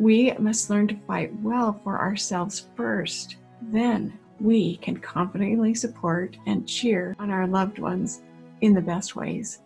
we 0.00 0.32
must 0.38 0.70
learn 0.70 0.88
to 0.88 0.96
fight 1.06 1.30
well 1.42 1.78
for 1.84 2.00
ourselves 2.00 2.68
first. 2.74 3.36
Then 3.60 4.18
we 4.40 4.78
can 4.78 4.96
confidently 4.96 5.74
support 5.74 6.38
and 6.46 6.66
cheer 6.66 7.14
on 7.18 7.30
our 7.30 7.46
loved 7.46 7.78
ones 7.78 8.22
in 8.62 8.72
the 8.72 8.80
best 8.80 9.14
ways. 9.14 9.60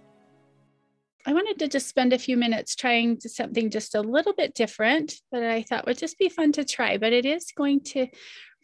I 1.25 1.33
wanted 1.33 1.61
to 1.61 1.69
just 1.69 1.87
spend 1.87 2.13
a 2.13 2.19
few 2.19 2.37
minutes 2.37 2.75
trying 2.75 3.21
something 3.21 3.71
just 3.71 3.95
a 3.95 4.01
little 4.01 4.33
bit 4.35 4.55
different 4.55 5.15
that 5.31 5.45
I 5.45 5.63
thought 5.63 5.87
would 5.87 5.99
just 5.99 6.19
be 6.19 6.29
fun 6.29 6.51
to 6.53 6.65
try, 6.65 6.99
but 6.99 7.13
it 7.13 7.25
is 7.25 7.53
going 7.57 7.83
to 7.85 8.09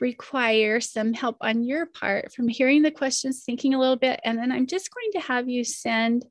require 0.00 0.80
some 0.80 1.12
help 1.12 1.36
on 1.40 1.62
your 1.62 1.86
part 1.86 2.32
from 2.32 2.48
hearing 2.48 2.82
the 2.82 2.90
questions, 2.90 3.44
thinking 3.46 3.74
a 3.74 3.78
little 3.78 3.96
bit, 3.96 4.18
and 4.24 4.36
then 4.36 4.50
I'm 4.50 4.66
just 4.66 4.90
going 4.92 5.12
to 5.12 5.20
have 5.20 5.48
you 5.48 5.62
send 5.62 6.26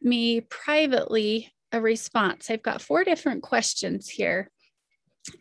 me 0.00 0.40
privately 0.42 1.52
a 1.76 1.80
response. 1.80 2.50
I've 2.50 2.62
got 2.62 2.82
four 2.82 3.04
different 3.04 3.42
questions 3.42 4.08
here. 4.08 4.50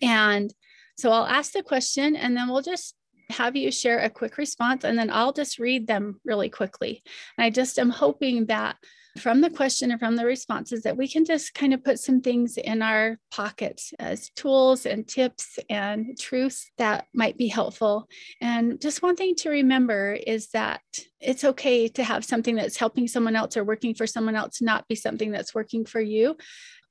And 0.02 0.54
so 0.98 1.12
I'll 1.12 1.26
ask 1.26 1.54
the 1.54 1.64
question 1.64 2.16
and 2.16 2.36
then 2.36 2.50
we'll 2.50 2.62
just 2.62 2.96
have 3.30 3.56
you 3.56 3.72
share 3.72 4.00
a 4.00 4.10
quick 4.10 4.38
response 4.38 4.84
and 4.84 4.98
then 4.98 5.10
I'll 5.10 5.34
just 5.34 5.60
read 5.60 5.88
them 5.88 6.20
really 6.24 6.50
quickly. 6.50 7.04
And 7.38 7.46
I 7.46 7.50
just 7.50 7.80
am 7.80 7.90
hoping 7.90 8.48
that 8.48 8.78
from 9.18 9.42
the 9.42 9.50
question 9.50 9.92
and 9.92 10.00
from 10.00 10.16
the 10.16 10.26
responses 10.26 10.84
that 10.84 10.98
we 10.98 11.08
can 11.08 11.24
just 11.24 11.54
kind 11.54 11.74
of 11.74 11.84
put 11.84 12.00
some 12.00 12.22
things 12.22 12.58
in 12.58 12.82
our 12.82 13.18
pockets 13.32 13.94
as 13.98 14.30
tools 14.32 14.86
and 14.86 15.08
tips 15.08 15.58
and 15.70 16.18
truths 16.20 16.70
that 16.78 17.08
might 17.14 17.38
be 17.38 17.48
helpful. 17.48 18.08
And 18.42 18.80
just 18.82 19.02
one 19.02 19.16
thing 19.16 19.36
to 19.36 19.50
remember 19.50 20.14
is 20.14 20.50
that 20.50 20.82
it's 21.22 21.44
okay 21.44 21.88
to 21.88 22.04
have 22.04 22.26
something 22.26 22.56
that's 22.56 22.78
helping 22.78 23.08
someone 23.08 23.36
else 23.36 23.56
or 23.56 23.64
working 23.64 23.96
for 23.96 24.06
someone 24.06 24.36
else 24.36 24.62
not 24.62 24.88
be 24.88 24.96
something 24.96 25.32
that's 25.32 25.56
working 25.56 25.86
for 25.86 26.02
you. 26.02 26.36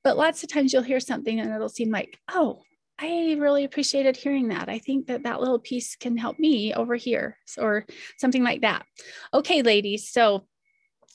But 0.03 0.17
lots 0.17 0.43
of 0.43 0.51
times 0.51 0.73
you'll 0.73 0.83
hear 0.83 1.01
something 1.01 1.41
and 1.41 1.53
it'll 1.53 1.69
seem 1.69 1.91
like, 1.91 2.19
oh, 2.33 2.63
I 2.99 3.37
really 3.39 3.65
appreciated 3.65 4.17
hearing 4.17 4.49
that. 4.49 4.69
I 4.69 4.79
think 4.79 5.07
that 5.09 5.25
that 5.25 5.41
little 5.41 5.59
piece 5.59 5.97
can 5.97 6.17
help 6.17 6.39
me 6.39 6.73
over 6.75 6.95
here 6.95 7.37
or 7.59 7.87
something 8.19 8.45
like 8.45 8.61
that. 8.61 8.87
Okay, 9.33 9.63
ladies. 9.63 10.11
So 10.11 10.47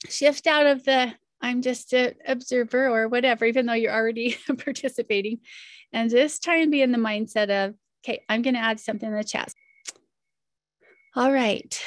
shift 0.07 0.47
out 0.47 0.65
of 0.65 0.83
the 0.85 1.13
I'm 1.41 1.61
just 1.61 1.93
an 1.93 2.15
observer 2.27 2.87
or 2.87 3.07
whatever, 3.07 3.45
even 3.45 3.65
though 3.65 3.73
you're 3.73 3.93
already 3.93 4.37
participating, 4.57 5.39
and 5.93 6.09
just 6.09 6.43
try 6.43 6.57
and 6.57 6.71
be 6.71 6.81
in 6.81 6.91
the 6.91 6.97
mindset 6.97 7.49
of, 7.49 7.75
okay, 8.03 8.23
I'm 8.27 8.41
going 8.41 8.55
to 8.55 8.59
add 8.59 8.79
something 8.79 9.07
in 9.07 9.15
the 9.15 9.23
chat. 9.23 9.53
All 11.15 11.31
right. 11.31 11.81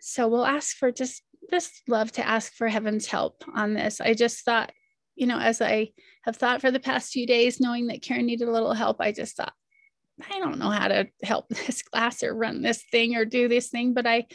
So 0.00 0.28
we'll 0.28 0.46
ask 0.46 0.76
for 0.76 0.92
just, 0.92 1.22
just 1.50 1.82
love 1.88 2.12
to 2.12 2.26
ask 2.26 2.52
for 2.52 2.68
heaven's 2.68 3.06
help 3.06 3.42
on 3.54 3.74
this. 3.74 4.00
I 4.00 4.14
just 4.14 4.44
thought, 4.44 4.72
you 5.16 5.26
know, 5.26 5.38
as 5.38 5.60
I 5.60 5.90
have 6.24 6.36
thought 6.36 6.60
for 6.60 6.70
the 6.70 6.78
past 6.78 7.12
few 7.12 7.26
days, 7.26 7.60
knowing 7.60 7.88
that 7.88 8.02
Karen 8.02 8.26
needed 8.26 8.46
a 8.46 8.52
little 8.52 8.74
help, 8.74 9.00
I 9.00 9.12
just 9.12 9.36
thought, 9.36 9.54
I 10.32 10.38
don't 10.38 10.58
know 10.58 10.70
how 10.70 10.88
to 10.88 11.08
help 11.22 11.48
this 11.66 11.82
class 11.82 12.22
or 12.22 12.34
run 12.34 12.62
this 12.62 12.84
thing 12.90 13.16
or 13.16 13.24
do 13.24 13.48
this 13.48 13.68
thing, 13.68 13.94
but 13.94 14.06
I, 14.06 14.26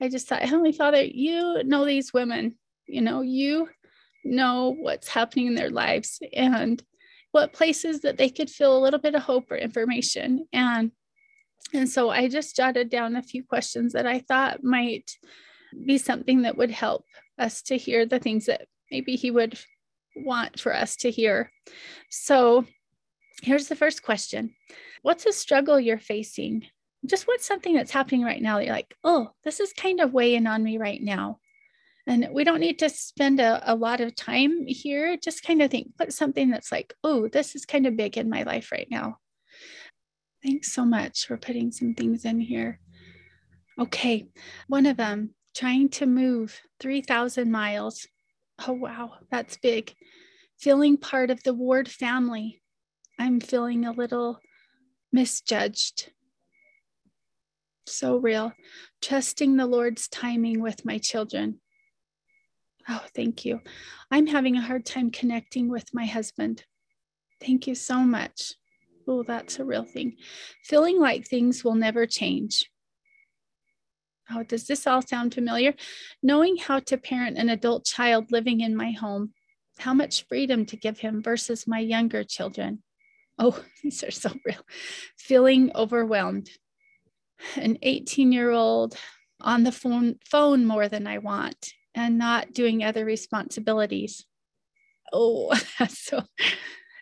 I 0.00 0.08
just 0.08 0.28
thought, 0.28 0.42
Heavenly 0.42 0.72
Father, 0.72 1.02
you 1.02 1.62
know 1.64 1.84
these 1.84 2.12
women 2.14 2.54
you 2.90 3.00
know, 3.00 3.22
you 3.22 3.68
know 4.24 4.74
what's 4.78 5.08
happening 5.08 5.46
in 5.46 5.54
their 5.54 5.70
lives 5.70 6.20
and 6.32 6.82
what 7.32 7.52
places 7.52 8.00
that 8.00 8.16
they 8.16 8.28
could 8.28 8.50
feel 8.50 8.76
a 8.76 8.82
little 8.82 8.98
bit 8.98 9.14
of 9.14 9.22
hope 9.22 9.50
or 9.50 9.56
information. 9.56 10.46
And 10.52 10.92
and 11.72 11.88
so 11.88 12.10
I 12.10 12.28
just 12.28 12.56
jotted 12.56 12.90
down 12.90 13.16
a 13.16 13.22
few 13.22 13.44
questions 13.44 13.92
that 13.92 14.06
I 14.06 14.20
thought 14.20 14.64
might 14.64 15.16
be 15.86 15.98
something 15.98 16.42
that 16.42 16.56
would 16.56 16.70
help 16.70 17.04
us 17.38 17.62
to 17.62 17.76
hear 17.76 18.06
the 18.06 18.18
things 18.18 18.46
that 18.46 18.66
maybe 18.90 19.14
he 19.14 19.30
would 19.30 19.58
want 20.16 20.58
for 20.58 20.74
us 20.74 20.96
to 20.96 21.10
hear. 21.10 21.52
So 22.10 22.64
here's 23.42 23.68
the 23.68 23.76
first 23.76 24.02
question 24.02 24.54
What's 25.02 25.26
a 25.26 25.32
struggle 25.32 25.80
you're 25.80 25.98
facing? 25.98 26.66
Just 27.06 27.26
what's 27.26 27.46
something 27.46 27.74
that's 27.74 27.92
happening 27.92 28.24
right 28.24 28.42
now 28.42 28.58
that 28.58 28.66
you're 28.66 28.74
like, 28.74 28.94
oh, 29.04 29.30
this 29.42 29.60
is 29.60 29.72
kind 29.72 30.00
of 30.00 30.12
weighing 30.12 30.46
on 30.46 30.62
me 30.62 30.76
right 30.76 31.00
now. 31.00 31.39
And 32.10 32.26
we 32.32 32.42
don't 32.42 32.58
need 32.58 32.80
to 32.80 32.88
spend 32.88 33.38
a, 33.38 33.62
a 33.72 33.76
lot 33.76 34.00
of 34.00 34.16
time 34.16 34.66
here. 34.66 35.16
Just 35.16 35.44
kind 35.44 35.62
of 35.62 35.70
think, 35.70 35.96
put 35.96 36.12
something 36.12 36.50
that's 36.50 36.72
like, 36.72 36.92
oh, 37.04 37.28
this 37.28 37.54
is 37.54 37.64
kind 37.64 37.86
of 37.86 37.96
big 37.96 38.18
in 38.18 38.28
my 38.28 38.42
life 38.42 38.72
right 38.72 38.88
now. 38.90 39.18
Thanks 40.42 40.72
so 40.72 40.84
much 40.84 41.26
for 41.26 41.36
putting 41.36 41.70
some 41.70 41.94
things 41.94 42.24
in 42.24 42.40
here. 42.40 42.80
Okay, 43.78 44.26
one 44.66 44.86
of 44.86 44.96
them, 44.96 45.36
trying 45.54 45.88
to 45.90 46.06
move 46.06 46.60
3,000 46.80 47.48
miles. 47.48 48.08
Oh, 48.66 48.72
wow, 48.72 49.12
that's 49.30 49.58
big. 49.58 49.94
Feeling 50.58 50.96
part 50.96 51.30
of 51.30 51.44
the 51.44 51.54
Ward 51.54 51.88
family. 51.88 52.60
I'm 53.20 53.38
feeling 53.38 53.84
a 53.84 53.92
little 53.92 54.40
misjudged. 55.12 56.10
So 57.86 58.16
real. 58.16 58.52
Trusting 59.00 59.56
the 59.56 59.66
Lord's 59.66 60.08
timing 60.08 60.60
with 60.60 60.84
my 60.84 60.98
children. 60.98 61.60
Oh, 62.88 63.04
thank 63.14 63.44
you. 63.44 63.60
I'm 64.10 64.26
having 64.26 64.56
a 64.56 64.62
hard 64.62 64.86
time 64.86 65.10
connecting 65.10 65.68
with 65.68 65.92
my 65.92 66.06
husband. 66.06 66.64
Thank 67.40 67.66
you 67.66 67.74
so 67.74 68.00
much. 68.00 68.54
Oh, 69.06 69.22
that's 69.22 69.58
a 69.58 69.64
real 69.64 69.84
thing. 69.84 70.16
Feeling 70.64 70.98
like 70.98 71.26
things 71.26 71.64
will 71.64 71.74
never 71.74 72.06
change. 72.06 72.70
Oh, 74.30 74.44
does 74.44 74.66
this 74.66 74.86
all 74.86 75.02
sound 75.02 75.34
familiar? 75.34 75.74
Knowing 76.22 76.56
how 76.56 76.78
to 76.80 76.96
parent 76.96 77.36
an 77.36 77.48
adult 77.48 77.84
child 77.84 78.30
living 78.30 78.60
in 78.60 78.76
my 78.76 78.92
home, 78.92 79.32
how 79.78 79.94
much 79.94 80.26
freedom 80.28 80.66
to 80.66 80.76
give 80.76 80.98
him 80.98 81.22
versus 81.22 81.66
my 81.66 81.80
younger 81.80 82.22
children. 82.22 82.82
Oh, 83.38 83.60
these 83.82 84.04
are 84.04 84.10
so 84.10 84.30
real. 84.44 84.64
Feeling 85.18 85.72
overwhelmed. 85.74 86.50
An 87.56 87.78
18 87.82 88.32
year 88.32 88.50
old 88.50 88.94
on 89.40 89.64
the 89.64 89.72
phone, 89.72 90.16
phone 90.24 90.66
more 90.66 90.88
than 90.88 91.06
I 91.06 91.18
want 91.18 91.72
and 91.94 92.18
not 92.18 92.52
doing 92.52 92.82
other 92.82 93.04
responsibilities. 93.04 94.24
Oh, 95.12 95.54
so 95.88 96.24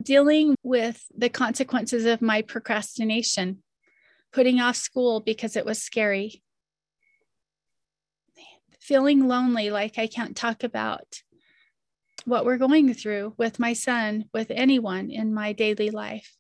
dealing 0.03 0.55
with 0.63 1.05
the 1.17 1.29
consequences 1.29 2.05
of 2.05 2.23
my 2.23 2.43
procrastination, 2.43 3.63
putting 4.33 4.61
off 4.61 4.77
school 4.77 5.21
because 5.21 5.57
it 5.57 5.67
was 5.67 5.83
scary, 5.83 6.43
feeling 8.81 9.29
lonely, 9.29 9.71
like 9.71 9.99
I 9.99 10.07
can't 10.07 10.37
talk 10.37 10.65
about 10.65 11.23
what 12.25 12.45
we're 12.45 12.59
going 12.59 12.95
through 12.95 13.35
with 13.37 13.59
my 13.59 13.73
son, 13.73 14.25
with 14.33 14.51
anyone 14.51 15.11
in 15.11 15.35
my 15.35 15.53
daily 15.53 15.91
life. 15.91 16.37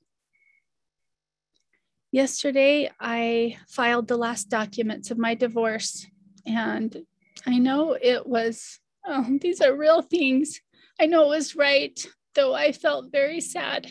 Yesterday, 2.11 2.91
I 2.99 3.59
filed 3.69 4.09
the 4.09 4.17
last 4.17 4.49
documents 4.49 5.11
of 5.11 5.19
my 5.19 5.35
divorce, 5.35 6.07
and 6.47 7.05
I 7.49 7.57
know 7.57 7.97
it 7.99 8.27
was, 8.27 8.79
oh, 9.07 9.39
these 9.41 9.63
are 9.63 9.75
real 9.75 10.03
things. 10.03 10.61
I 11.01 11.07
know 11.07 11.25
it 11.25 11.37
was 11.37 11.57
right, 11.57 11.99
though 12.35 12.53
I 12.53 12.73
felt 12.73 13.11
very 13.11 13.41
sad. 13.41 13.91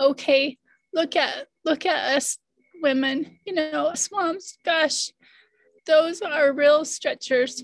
Okay, 0.00 0.58
look 0.92 1.14
at 1.14 1.46
look 1.64 1.86
at 1.86 2.16
us 2.16 2.38
women, 2.82 3.38
you 3.46 3.52
know, 3.54 3.94
moms, 4.10 4.58
gosh, 4.64 5.12
those 5.86 6.22
are 6.22 6.52
real 6.52 6.84
stretchers 6.84 7.62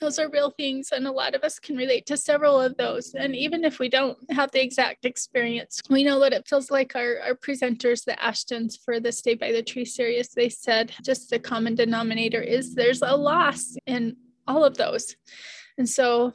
those 0.00 0.18
are 0.18 0.28
real 0.28 0.50
things 0.50 0.90
and 0.92 1.06
a 1.06 1.12
lot 1.12 1.34
of 1.34 1.42
us 1.42 1.58
can 1.58 1.76
relate 1.76 2.06
to 2.06 2.16
several 2.16 2.60
of 2.60 2.76
those. 2.76 3.14
And 3.14 3.34
even 3.34 3.64
if 3.64 3.78
we 3.78 3.88
don't 3.88 4.18
have 4.30 4.50
the 4.52 4.62
exact 4.62 5.04
experience 5.04 5.80
we 5.88 6.04
know 6.04 6.18
what 6.18 6.32
it 6.32 6.46
feels 6.48 6.70
like. 6.70 6.94
Our, 6.94 7.18
our 7.20 7.34
presenters 7.34 8.04
the 8.04 8.16
ashtons 8.22 8.78
for 8.82 9.00
the 9.00 9.12
stay 9.12 9.34
by 9.34 9.52
the 9.52 9.62
tree 9.62 9.84
series 9.84 10.28
they 10.28 10.48
said 10.48 10.92
just 11.02 11.30
the 11.30 11.38
common 11.38 11.74
denominator 11.74 12.40
is 12.40 12.74
there's 12.74 13.02
a 13.02 13.16
loss 13.16 13.76
in 13.86 14.16
all 14.46 14.64
of 14.64 14.76
those. 14.76 15.16
And 15.78 15.88
so 15.88 16.32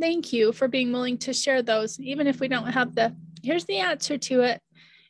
thank 0.00 0.32
you 0.32 0.52
for 0.52 0.68
being 0.68 0.92
willing 0.92 1.18
to 1.18 1.32
share 1.32 1.62
those 1.62 1.98
even 2.00 2.26
if 2.26 2.40
we 2.40 2.48
don't 2.48 2.72
have 2.72 2.94
the 2.94 3.14
here's 3.42 3.64
the 3.64 3.78
answer 3.78 4.18
to 4.18 4.42
it. 4.42 4.60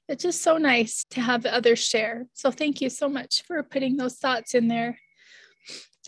It's 0.09 0.23
just 0.23 0.43
so 0.43 0.59
nice 0.59 1.05
to 1.11 1.23
have 1.23 1.47
others 1.47 1.79
share. 1.79 2.27
So 2.35 2.51
thank 2.51 2.83
you 2.83 2.91
so 2.91 3.09
much 3.09 3.43
for 3.47 3.63
putting 3.63 3.97
those 3.97 4.17
thoughts 4.17 4.55
in 4.55 4.69
there 4.69 4.99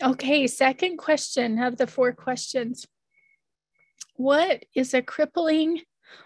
Okay, 0.03 0.45
second 0.45 0.97
question 0.97 1.57
of 1.57 1.77
the 1.77 1.87
four 1.87 2.13
questions. 2.13 2.85
What 4.15 4.63
is 4.75 4.93
a 4.93 5.01
crippling 5.01 5.81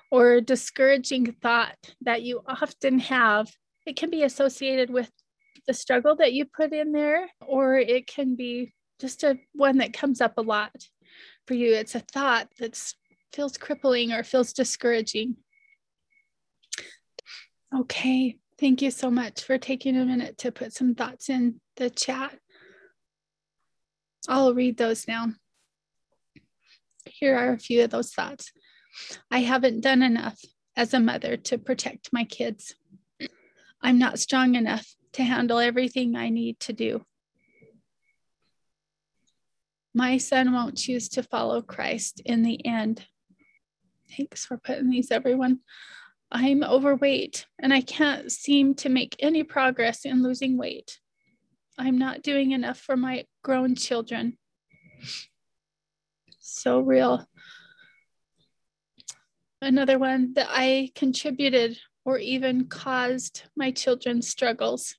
or 0.09 0.41
discouraging 0.41 1.33
thought 1.41 1.77
that 2.01 2.21
you 2.21 2.41
often 2.45 2.99
have? 2.99 3.49
It 3.85 3.95
can 3.95 4.09
be 4.09 4.23
associated 4.23 4.89
with 4.89 5.09
the 5.67 5.73
struggle 5.73 6.17
that 6.17 6.33
you 6.33 6.45
put 6.45 6.73
in 6.73 6.91
there, 6.91 7.29
or 7.45 7.75
it 7.75 8.07
can 8.07 8.35
be 8.35 8.73
just 8.99 9.23
a 9.23 9.37
one 9.53 9.77
that 9.77 9.93
comes 9.93 10.19
up 10.19 10.33
a 10.37 10.41
lot 10.41 10.75
for 11.47 11.53
you. 11.53 11.73
It's 11.73 11.95
a 11.95 11.99
thought 11.99 12.49
that 12.59 12.77
feels 13.31 13.57
crippling 13.57 14.11
or 14.11 14.23
feels 14.23 14.51
discouraging. 14.51 15.37
Okay, 17.73 18.37
thank 18.59 18.81
you 18.81 18.91
so 18.91 19.09
much 19.09 19.43
for 19.43 19.57
taking 19.57 19.95
a 19.95 20.03
minute 20.03 20.37
to 20.39 20.51
put 20.51 20.73
some 20.73 20.93
thoughts 20.93 21.29
in 21.29 21.61
the 21.77 21.89
chat. 21.89 22.37
I'll 24.27 24.53
read 24.53 24.77
those 24.77 25.07
now. 25.07 25.27
Here 27.05 27.35
are 27.35 27.53
a 27.53 27.59
few 27.59 27.83
of 27.83 27.89
those 27.89 28.13
thoughts. 28.13 28.51
I 29.29 29.39
haven't 29.39 29.81
done 29.81 30.01
enough 30.01 30.39
as 30.75 30.93
a 30.93 30.99
mother 30.99 31.37
to 31.37 31.57
protect 31.57 32.13
my 32.13 32.23
kids. 32.23 32.75
I'm 33.81 33.97
not 33.97 34.19
strong 34.19 34.55
enough 34.55 34.87
to 35.13 35.23
handle 35.23 35.59
everything 35.59 36.15
I 36.15 36.29
need 36.29 36.59
to 36.61 36.73
do. 36.73 37.05
My 39.93 40.17
son 40.17 40.53
won't 40.53 40.77
choose 40.77 41.09
to 41.09 41.23
follow 41.23 41.61
Christ 41.61 42.21
in 42.23 42.43
the 42.43 42.65
end. 42.65 43.05
Thanks 44.15 44.45
for 44.45 44.57
putting 44.57 44.89
these, 44.89 45.11
everyone. 45.11 45.59
I'm 46.31 46.63
overweight 46.63 47.45
and 47.59 47.73
I 47.73 47.81
can't 47.81 48.31
seem 48.31 48.75
to 48.75 48.89
make 48.89 49.17
any 49.19 49.43
progress 49.43 50.05
in 50.05 50.23
losing 50.23 50.57
weight. 50.57 50.99
I'm 51.77 51.97
not 51.97 52.21
doing 52.21 52.51
enough 52.51 52.79
for 52.79 52.95
my 52.95 53.25
grown 53.43 53.75
children. 53.75 54.37
So 56.39 56.79
real. 56.79 57.27
Another 59.61 59.99
one 59.99 60.33
that 60.33 60.47
I 60.49 60.91
contributed 60.95 61.77
or 62.03 62.17
even 62.17 62.67
caused 62.67 63.43
my 63.55 63.71
children's 63.71 64.27
struggles. 64.27 64.95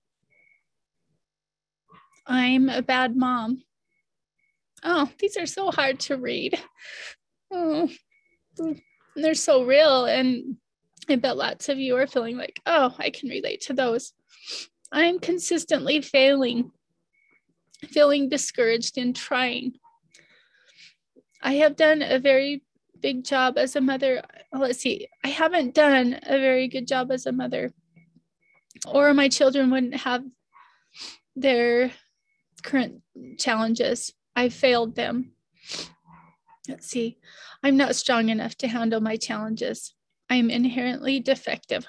I'm 2.27 2.69
a 2.69 2.83
bad 2.83 3.17
mom. 3.17 3.63
Oh, 4.85 5.11
these 5.19 5.37
are 5.37 5.47
so 5.47 5.71
hard 5.71 6.01
to 6.01 6.17
read. 6.17 6.59
Oh, 7.51 7.89
they're 9.17 9.35
so 9.35 9.65
real. 9.65 10.07
And 10.07 10.57
I 11.09 11.17
bet 11.17 11.37
lots 11.37 11.69
of 11.69 11.79
you 11.79 11.97
are 11.97 12.07
feeling 12.07 12.37
like, 12.37 12.61
oh, 12.67 12.95
I 12.99 13.11
can 13.11 13.29
relate 13.29 13.63
to 13.63 13.73
those. 13.73 14.13
I'm 14.93 15.19
consistently 15.19 16.01
failing, 16.01 16.71
feeling 17.89 18.29
discouraged 18.29 18.99
and 18.99 19.15
trying. 19.15 19.75
I 21.43 21.55
have 21.55 21.77
done 21.77 22.03
a 22.03 22.19
very 22.19 22.63
big 23.01 23.25
job 23.25 23.59
as 23.59 23.75
a 23.77 23.81
mother. 23.81 24.23
Let's 24.53 24.79
see, 24.79 25.09
I 25.25 25.29
haven't 25.29 25.75
done 25.75 26.19
a 26.23 26.39
very 26.39 26.69
good 26.69 26.87
job 26.87 27.11
as 27.11 27.27
a 27.27 27.33
mother, 27.33 27.73
or 28.87 29.13
my 29.13 29.29
children 29.29 29.71
wouldn't 29.71 29.97
have 29.97 30.25
their 31.35 31.91
current 32.63 33.03
challenges. 33.39 34.13
I 34.37 34.49
failed 34.49 34.95
them. 34.95 35.33
Let's 36.69 36.87
see, 36.87 37.19
I'm 37.63 37.77
not 37.77 37.97
strong 37.97 38.29
enough 38.29 38.57
to 38.59 38.69
handle 38.69 39.01
my 39.01 39.17
challenges. 39.17 39.95
I 40.31 40.37
am 40.37 40.49
inherently 40.49 41.19
defective. 41.19 41.87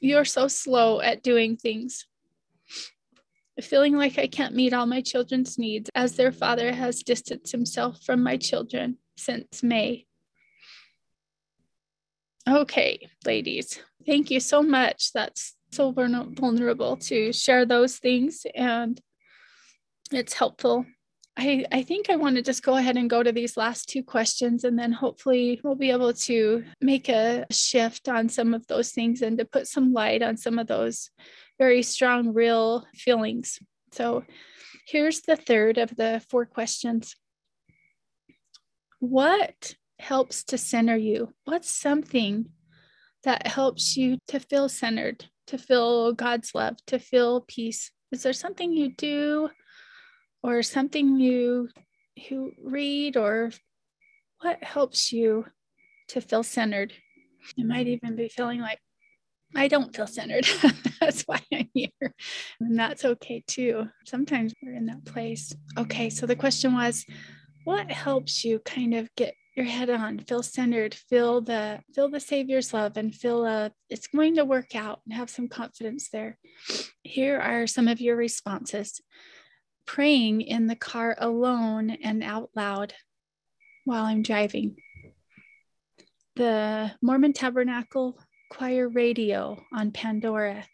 You're 0.00 0.24
so 0.24 0.48
slow 0.48 1.00
at 1.00 1.22
doing 1.22 1.56
things. 1.56 2.06
Feeling 3.60 3.96
like 3.96 4.18
I 4.18 4.26
can't 4.26 4.54
meet 4.54 4.72
all 4.72 4.86
my 4.86 5.00
children's 5.00 5.58
needs 5.58 5.90
as 5.94 6.16
their 6.16 6.32
father 6.32 6.72
has 6.72 7.02
distanced 7.02 7.52
himself 7.52 8.02
from 8.04 8.22
my 8.22 8.36
children 8.36 8.98
since 9.16 9.62
May. 9.62 10.06
Okay, 12.48 13.08
ladies, 13.24 13.80
thank 14.06 14.30
you 14.30 14.40
so 14.40 14.62
much. 14.62 15.12
That's 15.12 15.56
so 15.72 15.92
vulnerable 15.92 16.96
to 16.96 17.32
share 17.32 17.66
those 17.66 17.98
things, 17.98 18.46
and 18.54 19.00
it's 20.10 20.34
helpful 20.34 20.86
I, 21.40 21.64
I 21.72 21.82
think 21.82 22.10
I 22.10 22.16
want 22.16 22.36
to 22.36 22.42
just 22.42 22.62
go 22.62 22.76
ahead 22.76 22.98
and 22.98 23.08
go 23.08 23.22
to 23.22 23.32
these 23.32 23.56
last 23.56 23.88
two 23.88 24.02
questions, 24.02 24.64
and 24.64 24.78
then 24.78 24.92
hopefully 24.92 25.58
we'll 25.64 25.74
be 25.74 25.90
able 25.90 26.12
to 26.12 26.64
make 26.82 27.08
a 27.08 27.46
shift 27.50 28.08
on 28.10 28.28
some 28.28 28.52
of 28.52 28.66
those 28.66 28.90
things 28.90 29.22
and 29.22 29.38
to 29.38 29.46
put 29.46 29.66
some 29.66 29.94
light 29.94 30.22
on 30.22 30.36
some 30.36 30.58
of 30.58 30.66
those 30.66 31.08
very 31.60 31.82
strong, 31.82 32.34
real 32.34 32.86
feelings. 32.94 33.60
So 33.92 34.24
here's 34.88 35.20
the 35.20 35.36
third 35.36 35.78
of 35.78 35.94
the 35.94 36.24
four 36.28 36.46
questions 36.46 37.14
What 38.98 39.74
helps 40.00 40.42
to 40.44 40.58
center 40.58 40.96
you? 40.96 41.32
What's 41.44 41.70
something 41.70 42.46
that 43.22 43.46
helps 43.46 43.96
you 43.96 44.18
to 44.28 44.40
feel 44.40 44.68
centered, 44.68 45.26
to 45.46 45.58
feel 45.58 46.12
God's 46.14 46.54
love, 46.54 46.76
to 46.86 46.98
feel 46.98 47.42
peace? 47.42 47.92
Is 48.10 48.24
there 48.24 48.32
something 48.32 48.72
you 48.72 48.90
do? 48.96 49.50
or 50.42 50.62
something 50.62 51.18
you 51.20 51.68
you 52.16 52.52
read 52.62 53.16
or 53.16 53.50
what 54.40 54.62
helps 54.62 55.12
you 55.12 55.44
to 56.08 56.20
feel 56.20 56.42
centered 56.42 56.92
you 57.56 57.66
might 57.66 57.86
even 57.86 58.16
be 58.16 58.28
feeling 58.28 58.60
like 58.60 58.80
i 59.54 59.68
don't 59.68 59.94
feel 59.94 60.06
centered. 60.06 60.46
That's 61.00 61.22
why 61.22 61.40
i'm 61.52 61.68
here. 61.74 62.14
And 62.60 62.78
that's 62.78 63.04
okay 63.04 63.42
too. 63.46 63.88
Sometimes 64.04 64.52
we're 64.62 64.74
in 64.74 64.86
that 64.86 65.04
place. 65.04 65.54
Okay 65.76 66.10
so 66.10 66.26
the 66.26 66.36
question 66.36 66.74
was 66.74 67.06
what 67.64 67.90
helps 67.90 68.44
you 68.44 68.58
kind 68.60 68.94
of 68.94 69.08
get 69.16 69.34
your 69.56 69.66
head 69.66 69.90
on 69.90 70.18
feel 70.20 70.42
centered 70.42 70.94
feel 70.94 71.40
the 71.40 71.80
feel 71.92 72.08
the 72.08 72.20
savior's 72.20 72.72
love 72.72 72.96
and 72.96 73.14
feel 73.14 73.44
uh 73.44 73.68
it's 73.88 74.06
going 74.06 74.36
to 74.36 74.44
work 74.44 74.74
out 74.76 75.00
and 75.04 75.14
have 75.14 75.30
some 75.30 75.48
confidence 75.48 76.08
there? 76.10 76.38
Here 77.02 77.38
are 77.38 77.66
some 77.66 77.88
of 77.88 78.00
your 78.00 78.16
responses. 78.16 79.00
Praying 79.86 80.42
in 80.42 80.66
the 80.68 80.76
car 80.76 81.16
alone 81.18 81.90
and 81.90 82.22
out 82.22 82.50
loud 82.54 82.94
while 83.84 84.04
I'm 84.04 84.22
driving. 84.22 84.76
The 86.36 86.92
Mormon 87.02 87.32
Tabernacle 87.32 88.18
Choir 88.50 88.88
radio 88.88 89.64
on 89.72 89.92
Pandora, 89.92 90.64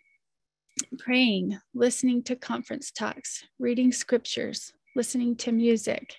praying, 0.99 1.59
listening 1.75 2.23
to 2.25 2.35
conference 2.35 2.91
talks, 2.91 3.45
reading 3.59 3.93
scriptures, 3.93 4.73
listening 4.97 5.37
to 5.37 5.53
music, 5.53 6.17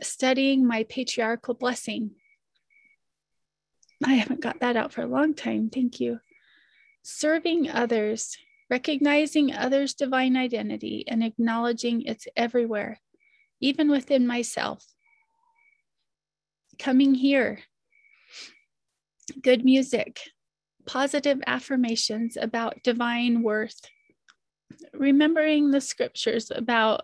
studying 0.00 0.64
my 0.64 0.84
patriarchal 0.84 1.54
blessing. 1.54 2.12
I 4.04 4.14
haven't 4.14 4.42
got 4.42 4.60
that 4.60 4.76
out 4.76 4.92
for 4.92 5.02
a 5.02 5.08
long 5.08 5.34
time. 5.34 5.70
Thank 5.70 5.98
you. 5.98 6.20
Serving 7.02 7.68
others 7.68 8.36
recognizing 8.70 9.52
others' 9.52 9.94
divine 9.94 10.36
identity 10.36 11.04
and 11.06 11.22
acknowledging 11.22 12.02
it's 12.02 12.26
everywhere, 12.36 13.00
even 13.60 13.90
within 13.90 14.26
myself. 14.26 14.84
Coming 16.78 17.14
here, 17.14 17.60
good 19.42 19.64
music, 19.64 20.20
positive 20.86 21.40
affirmations 21.46 22.36
about 22.36 22.82
divine 22.82 23.42
worth, 23.42 23.80
remembering 24.92 25.70
the 25.70 25.80
scriptures 25.80 26.50
about 26.54 27.02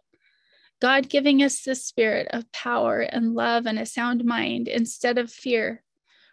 God 0.81 1.09
giving 1.09 1.43
us 1.43 1.63
the 1.63 1.75
spirit 1.75 2.29
of 2.31 2.51
power 2.51 3.01
and 3.01 3.35
love 3.35 3.67
and 3.67 3.79
a 3.79 3.87
sound 3.87 4.25
mind 4.25 4.67
instead 4.67 5.17
of 5.17 5.31
fear, 5.31 5.85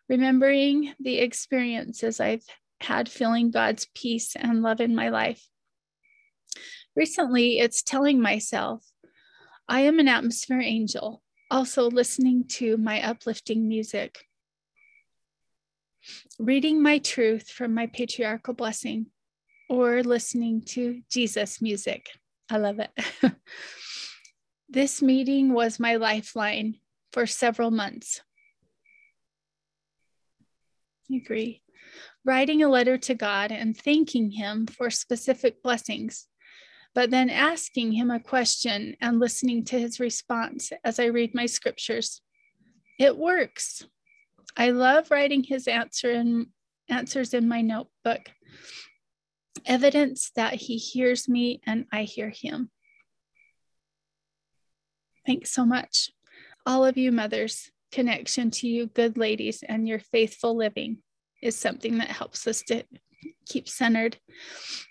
remembering 0.08 0.94
the 1.00 1.20
experiences 1.20 2.20
I've 2.20 2.46
had 2.82 3.10
feeling 3.10 3.52
God's 3.52 3.88
peace 3.94 4.36
and 4.36 4.62
love 4.62 4.82
in 4.82 4.96
my 4.96 5.10
life. 5.10 5.46
Recently, 6.96 7.60
it's 7.60 7.84
telling 7.84 8.22
myself, 8.22 8.84
I 9.68 9.82
am 9.82 10.00
an 10.00 10.08
atmosphere 10.08 10.62
angel, 10.62 11.22
also 11.52 11.90
listening 11.90 12.46
to 12.48 12.78
my 12.78 13.04
uplifting 13.04 13.68
music, 13.68 14.18
reading 16.40 16.82
my 16.82 17.00
truth 17.00 17.50
from 17.50 17.74
my 17.74 17.88
patriarchal 17.88 18.54
blessing, 18.54 19.08
or 19.70 20.04
listening 20.04 20.62
to 20.62 21.02
Jesus 21.10 21.62
music. 21.62 22.10
I 22.50 22.58
love 22.58 22.80
it. 22.80 22.92
this 24.70 25.02
meeting 25.02 25.54
was 25.54 25.80
my 25.80 25.96
lifeline 25.96 26.76
for 27.12 27.26
several 27.26 27.72
months. 27.72 28.22
I 31.12 31.16
agree 31.18 31.62
writing 32.26 32.62
a 32.62 32.70
letter 32.70 32.98
to 32.98 33.16
God 33.16 33.52
and 33.52 33.76
thanking 33.76 34.32
Him 34.32 34.68
for 34.68 34.90
specific 34.90 35.64
blessings, 35.64 36.28
but 36.94 37.12
then 37.12 37.30
asking 37.30 37.94
Him 37.94 38.12
a 38.12 38.20
question 38.20 38.96
and 39.02 39.20
listening 39.20 39.64
to 39.66 39.80
His 39.80 40.00
response 40.00 40.72
as 40.84 41.00
I 41.00 41.06
read 41.06 41.34
my 41.34 41.46
scriptures. 41.46 42.22
It 43.00 43.18
works. 43.18 43.86
I 44.58 44.72
love 44.72 45.12
writing 45.12 45.44
His 45.44 45.68
answer 45.68 46.12
and 46.12 46.48
answers 46.90 47.34
in 47.34 47.48
my 47.48 47.62
notebook. 47.62 48.30
Evidence 49.66 50.32
that 50.36 50.54
He 50.54 50.78
hears 50.78 51.28
me 51.28 51.62
and 51.66 51.86
I 51.92 52.04
hear 52.04 52.30
Him. 52.30 52.70
Thanks 55.26 55.52
so 55.52 55.66
much. 55.66 56.10
All 56.66 56.86
of 56.86 56.98
you 56.98 57.12
mothers, 57.12 57.72
connection 57.92 58.52
to 58.52 58.68
you, 58.68 58.88
good 58.88 59.18
ladies, 59.18 59.64
and 59.68 59.88
your 59.88 60.00
faithful 60.00 60.56
living 60.56 60.98
is 61.42 61.56
something 61.56 61.98
that 62.00 62.10
helps 62.10 62.48
us 62.48 62.64
to 62.64 62.84
keep 63.48 63.68
centered. 63.68 64.18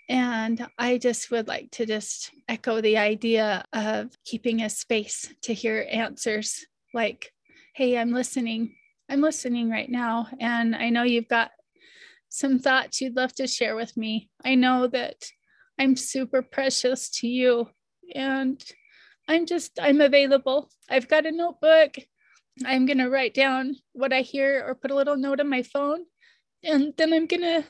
And 0.07 0.67
I 0.77 0.97
just 0.97 1.31
would 1.31 1.47
like 1.47 1.71
to 1.71 1.85
just 1.85 2.31
echo 2.47 2.81
the 2.81 2.97
idea 2.97 3.63
of 3.73 4.09
keeping 4.25 4.61
a 4.61 4.69
space 4.69 5.33
to 5.43 5.53
hear 5.53 5.87
answers 5.89 6.65
like, 6.93 7.31
hey, 7.75 7.97
I'm 7.97 8.11
listening. 8.11 8.75
I'm 9.09 9.21
listening 9.21 9.69
right 9.69 9.89
now. 9.89 10.27
And 10.39 10.75
I 10.75 10.89
know 10.89 11.03
you've 11.03 11.27
got 11.27 11.51
some 12.29 12.59
thoughts 12.59 13.01
you'd 13.01 13.15
love 13.15 13.33
to 13.35 13.47
share 13.47 13.75
with 13.75 13.97
me. 13.97 14.29
I 14.43 14.55
know 14.55 14.87
that 14.87 15.25
I'm 15.79 15.95
super 15.95 16.41
precious 16.41 17.09
to 17.19 17.27
you. 17.27 17.69
And 18.13 18.63
I'm 19.27 19.45
just, 19.45 19.79
I'm 19.81 20.01
available. 20.01 20.69
I've 20.89 21.07
got 21.07 21.25
a 21.25 21.31
notebook. 21.31 21.95
I'm 22.65 22.85
going 22.85 22.97
to 22.97 23.09
write 23.09 23.33
down 23.33 23.75
what 23.93 24.13
I 24.13 24.21
hear 24.21 24.63
or 24.67 24.75
put 24.75 24.91
a 24.91 24.95
little 24.95 25.17
note 25.17 25.39
on 25.39 25.49
my 25.49 25.63
phone 25.63 26.05
and 26.63 26.93
then 26.97 27.13
I'm 27.13 27.25
gonna 27.25 27.65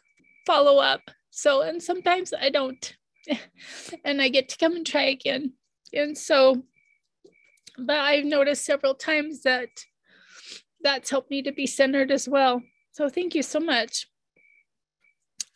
follow 0.46 0.80
up. 0.80 1.02
So, 1.30 1.62
and 1.62 1.82
sometimes 1.82 2.34
I 2.34 2.50
don't, 2.50 2.96
and 4.06 4.22
I 4.22 4.30
get 4.30 4.50
to 4.50 4.58
come 4.58 4.76
and 4.76 4.86
try 4.86 5.04
again. 5.04 5.54
And 5.94 6.18
so, 6.18 6.64
but 7.78 7.98
I've 8.00 8.26
noticed 8.26 8.66
several 8.66 8.96
times 8.96 9.44
that 9.44 9.70
that's 10.82 11.10
helped 11.10 11.32
me 11.32 11.42
to 11.44 11.52
be 11.52 11.68
centered 11.68 12.12
as 12.12 12.28
well. 12.28 12.62
So, 12.92 13.10
thank 13.10 13.36
you 13.36 13.44
so 13.44 13.60
much. 13.60 14.08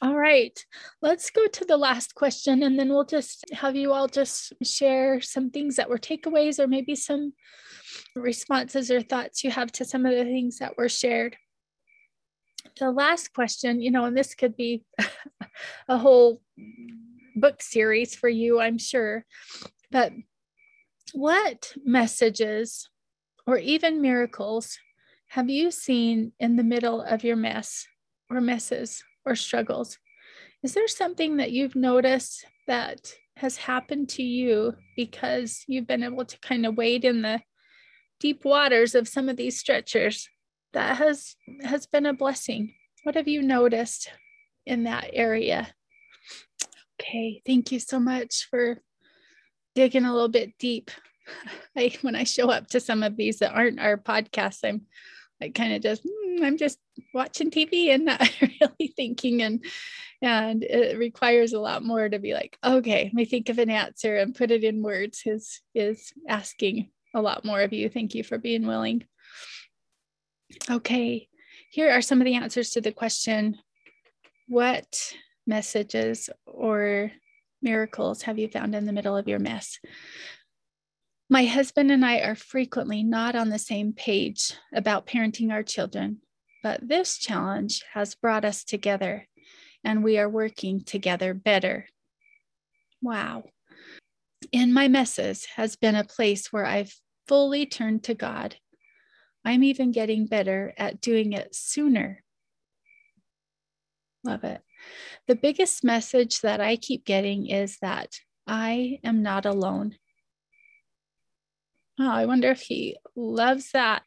All 0.01 0.15
right, 0.15 0.57
let's 1.01 1.29
go 1.29 1.47
to 1.47 1.65
the 1.65 1.77
last 1.77 2.13
question 2.13 2.63
and 2.63 2.77
then 2.77 2.89
we'll 2.89 3.05
just 3.05 3.45
have 3.53 3.75
you 3.75 3.93
all 3.93 4.07
just 4.07 4.53
share 4.61 5.21
some 5.21 5.49
things 5.49 5.77
that 5.77 5.89
were 5.89 5.97
takeaways 5.97 6.59
or 6.59 6.67
maybe 6.67 6.93
some 6.93 7.33
responses 8.13 8.91
or 8.91 9.01
thoughts 9.01 9.45
you 9.45 9.51
have 9.51 9.71
to 9.71 9.85
some 9.85 10.05
of 10.05 10.13
the 10.13 10.25
things 10.25 10.59
that 10.59 10.77
were 10.77 10.89
shared 10.89 11.37
the 12.79 12.91
last 12.91 13.33
question, 13.33 13.81
you 13.81 13.91
know, 13.91 14.05
and 14.05 14.17
this 14.17 14.35
could 14.35 14.55
be 14.55 14.83
a 15.87 15.97
whole 15.97 16.41
book 17.35 17.61
series 17.61 18.15
for 18.15 18.29
you, 18.29 18.59
I'm 18.59 18.77
sure. 18.77 19.25
But 19.91 20.13
what 21.13 21.73
messages 21.83 22.89
or 23.45 23.57
even 23.57 24.01
miracles 24.01 24.79
have 25.33 25.49
you 25.49 25.71
seen 25.71 26.31
in 26.39 26.57
the 26.57 26.63
middle 26.63 27.01
of 27.01 27.23
your 27.23 27.35
mess 27.35 27.87
or 28.29 28.39
messes 28.39 29.03
or 29.25 29.35
struggles? 29.35 29.97
Is 30.61 30.75
there 30.75 30.87
something 30.87 31.37
that 31.37 31.51
you've 31.51 31.75
noticed 31.75 32.45
that 32.67 33.11
has 33.37 33.57
happened 33.57 34.09
to 34.09 34.21
you 34.21 34.75
because 34.95 35.63
you've 35.67 35.87
been 35.87 36.03
able 36.03 36.23
to 36.23 36.39
kind 36.41 36.67
of 36.67 36.77
wade 36.77 37.03
in 37.03 37.23
the 37.23 37.41
deep 38.19 38.45
waters 38.45 38.93
of 38.93 39.07
some 39.07 39.27
of 39.27 39.35
these 39.35 39.57
stretchers 39.57 40.29
that 40.73 40.97
has 40.97 41.35
has 41.63 41.87
been 41.87 42.05
a 42.05 42.13
blessing. 42.13 42.75
What 43.01 43.15
have 43.15 43.27
you 43.27 43.41
noticed 43.41 44.11
in 44.67 44.83
that 44.83 45.09
area? 45.13 45.73
Okay, 47.01 47.41
thank 47.43 47.71
you 47.71 47.79
so 47.79 47.99
much 47.99 48.47
for 48.51 48.83
digging 49.73 50.05
a 50.05 50.13
little 50.13 50.29
bit 50.29 50.59
deep. 50.59 50.91
I 51.75 51.91
when 52.03 52.15
I 52.15 52.23
show 52.23 52.51
up 52.51 52.67
to 52.67 52.79
some 52.79 53.01
of 53.01 53.17
these 53.17 53.39
that 53.39 53.55
aren't 53.55 53.79
our 53.79 53.97
podcasts, 53.97 54.59
I'm 54.63 54.85
kind 55.49 55.73
of 55.73 55.81
just 55.81 56.03
mm, 56.03 56.43
I'm 56.43 56.57
just 56.57 56.79
watching 57.13 57.51
TV 57.51 57.93
and 57.93 58.05
not 58.05 58.21
really 58.41 58.93
thinking 58.95 59.41
and 59.41 59.63
and 60.21 60.63
it 60.63 60.97
requires 60.97 61.51
a 61.51 61.59
lot 61.59 61.83
more 61.83 62.07
to 62.07 62.17
be 62.17 62.33
like, 62.33 62.57
okay, 62.63 63.05
let 63.05 63.13
me 63.13 63.25
think 63.25 63.49
of 63.49 63.59
an 63.59 63.69
answer 63.69 64.17
and 64.17 64.33
put 64.33 64.51
it 64.51 64.63
in 64.63 64.81
words 64.81 65.23
is 65.25 65.61
is 65.75 66.13
asking 66.27 66.89
a 67.13 67.21
lot 67.21 67.45
more 67.45 67.61
of 67.61 67.73
you. 67.73 67.89
Thank 67.89 68.15
you 68.15 68.23
for 68.23 68.37
being 68.37 68.65
willing. 68.65 69.03
Okay, 70.69 71.27
here 71.71 71.91
are 71.91 72.01
some 72.01 72.21
of 72.21 72.25
the 72.25 72.35
answers 72.35 72.71
to 72.71 72.81
the 72.81 72.91
question 72.91 73.57
What 74.47 75.13
messages 75.45 76.29
or 76.45 77.11
miracles 77.61 78.21
have 78.23 78.39
you 78.39 78.47
found 78.47 78.75
in 78.75 78.85
the 78.85 78.93
middle 78.93 79.17
of 79.17 79.27
your 79.27 79.39
mess? 79.39 79.79
My 81.33 81.45
husband 81.45 81.89
and 81.89 82.05
I 82.05 82.19
are 82.19 82.35
frequently 82.35 83.01
not 83.01 83.33
on 83.33 83.49
the 83.49 83.57
same 83.57 83.91
page 83.91 84.53
about 84.71 85.07
parenting 85.07 85.51
our 85.51 85.63
children, 85.63 86.19
but 86.61 86.87
this 86.87 87.17
challenge 87.17 87.81
has 87.93 88.13
brought 88.13 88.45
us 88.45 88.63
together 88.63 89.27
and 89.83 90.03
we 90.03 90.19
are 90.19 90.29
working 90.29 90.83
together 90.83 91.33
better. 91.33 91.87
Wow. 93.01 93.45
In 94.51 94.73
my 94.73 94.87
messes 94.87 95.47
has 95.55 95.75
been 95.75 95.95
a 95.95 96.03
place 96.03 96.53
where 96.53 96.67
I've 96.67 96.93
fully 97.27 97.65
turned 97.65 98.03
to 98.03 98.13
God 98.13 98.57
I'm 99.43 99.63
even 99.63 99.91
getting 99.91 100.27
better 100.27 100.71
at 100.77 101.01
doing 101.01 101.33
it 101.33 101.55
sooner. 101.55 102.23
Love 104.23 104.43
it. 104.43 104.61
The 105.27 105.35
biggest 105.35 105.83
message 105.83 106.41
that 106.41 106.61
I 106.61 106.75
keep 106.75 107.05
getting 107.05 107.47
is 107.47 107.79
that 107.81 108.19
I 108.45 108.99
am 109.03 109.23
not 109.23 109.47
alone. 109.47 109.95
Oh, 111.99 112.09
I 112.09 112.25
wonder 112.25 112.51
if 112.51 112.61
he 112.61 112.97
loves 113.15 113.71
that, 113.71 114.03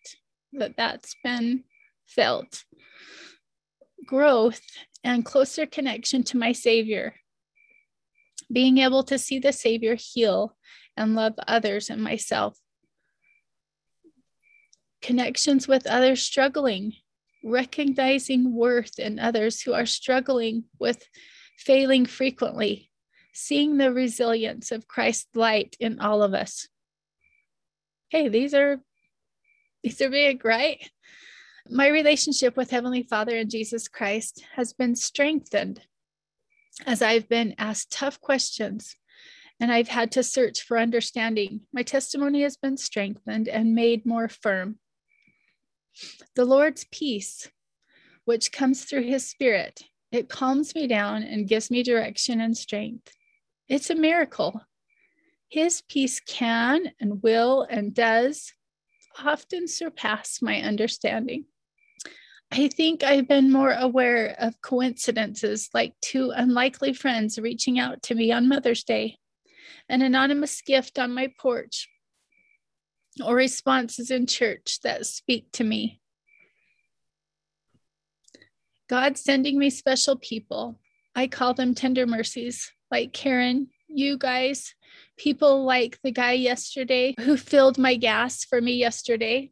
that 0.52 0.76
that's 0.76 1.14
been 1.22 1.64
felt. 2.06 2.64
Growth 4.06 4.62
and 5.04 5.24
closer 5.24 5.66
connection 5.66 6.22
to 6.24 6.36
my 6.36 6.52
Savior. 6.52 7.14
Being 8.52 8.78
able 8.78 9.04
to 9.04 9.18
see 9.18 9.38
the 9.38 9.52
Savior 9.52 9.96
heal 9.98 10.56
and 10.96 11.14
love 11.14 11.34
others 11.46 11.90
and 11.90 12.02
myself 12.02 12.58
connections 15.06 15.68
with 15.68 15.86
others 15.86 16.20
struggling, 16.20 16.92
recognizing 17.44 18.52
worth 18.52 18.98
in 18.98 19.20
others 19.20 19.60
who 19.60 19.72
are 19.72 19.86
struggling 19.86 20.64
with 20.80 21.00
failing 21.56 22.04
frequently, 22.04 22.90
seeing 23.32 23.76
the 23.76 23.92
resilience 23.92 24.72
of 24.72 24.88
Christ's 24.88 25.28
light 25.36 25.76
in 25.78 26.00
all 26.00 26.24
of 26.24 26.34
us. 26.34 26.66
Hey, 28.08 28.28
these 28.28 28.54
are 28.54 28.78
these 29.82 30.00
are 30.00 30.10
big, 30.10 30.44
right? 30.44 30.90
My 31.68 31.88
relationship 31.88 32.56
with 32.56 32.70
Heavenly 32.70 33.02
Father 33.02 33.36
and 33.36 33.50
Jesus 33.50 33.88
Christ 33.88 34.44
has 34.54 34.72
been 34.72 34.94
strengthened 34.94 35.80
as 36.86 37.02
I've 37.02 37.28
been 37.28 37.56
asked 37.58 37.90
tough 37.90 38.20
questions 38.20 38.94
and 39.58 39.72
I've 39.72 39.88
had 39.88 40.12
to 40.12 40.22
search 40.22 40.62
for 40.62 40.78
understanding. 40.78 41.62
My 41.72 41.82
testimony 41.82 42.42
has 42.42 42.56
been 42.56 42.76
strengthened 42.76 43.48
and 43.48 43.74
made 43.74 44.06
more 44.06 44.28
firm. 44.28 44.78
The 46.34 46.44
Lord's 46.44 46.84
peace, 46.92 47.48
which 48.24 48.52
comes 48.52 48.84
through 48.84 49.04
his 49.04 49.28
spirit, 49.28 49.82
It 50.12 50.28
calms 50.28 50.74
me 50.74 50.86
down 50.86 51.24
and 51.24 51.48
gives 51.48 51.70
me 51.70 51.82
direction 51.82 52.40
and 52.40 52.56
strength. 52.56 53.12
It's 53.68 53.90
a 53.90 53.96
miracle. 53.96 54.62
His 55.48 55.82
peace 55.88 56.20
can 56.20 56.92
and 57.00 57.22
will 57.22 57.66
and 57.68 57.94
does 57.94 58.52
often 59.24 59.68
surpass 59.68 60.42
my 60.42 60.60
understanding. 60.60 61.46
I 62.50 62.68
think 62.68 63.02
I've 63.02 63.26
been 63.26 63.50
more 63.52 63.72
aware 63.72 64.36
of 64.38 64.60
coincidences 64.60 65.68
like 65.74 65.94
two 66.00 66.30
unlikely 66.30 66.92
friends 66.92 67.38
reaching 67.38 67.78
out 67.78 68.02
to 68.04 68.14
me 68.14 68.30
on 68.30 68.48
Mother's 68.48 68.84
Day, 68.84 69.18
an 69.88 70.02
anonymous 70.02 70.60
gift 70.62 70.98
on 70.98 71.14
my 71.14 71.32
porch, 71.38 71.88
or 73.24 73.34
responses 73.34 74.10
in 74.10 74.26
church 74.26 74.80
that 74.82 75.06
speak 75.06 75.50
to 75.52 75.64
me. 75.64 76.00
God 78.88 79.18
sending 79.18 79.58
me 79.58 79.70
special 79.70 80.16
people. 80.16 80.78
I 81.16 81.26
call 81.26 81.54
them 81.54 81.74
tender 81.74 82.06
mercies, 82.06 82.70
like 82.90 83.12
Karen, 83.12 83.68
you 83.96 84.18
guys, 84.18 84.74
people 85.16 85.64
like 85.64 85.98
the 86.02 86.10
guy 86.10 86.32
yesterday 86.32 87.14
who 87.20 87.36
filled 87.36 87.78
my 87.78 87.96
gas 87.96 88.44
for 88.44 88.60
me 88.60 88.74
yesterday, 88.74 89.50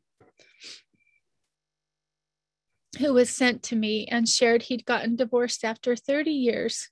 who 2.99 3.15
was 3.15 3.31
sent 3.31 3.63
to 3.65 3.77
me 3.77 4.07
and 4.07 4.29
shared 4.29 4.63
he'd 4.63 4.85
gotten 4.85 5.17
divorced 5.17 5.65
after 5.65 5.97
30 5.97 6.31
years. 6.31 6.91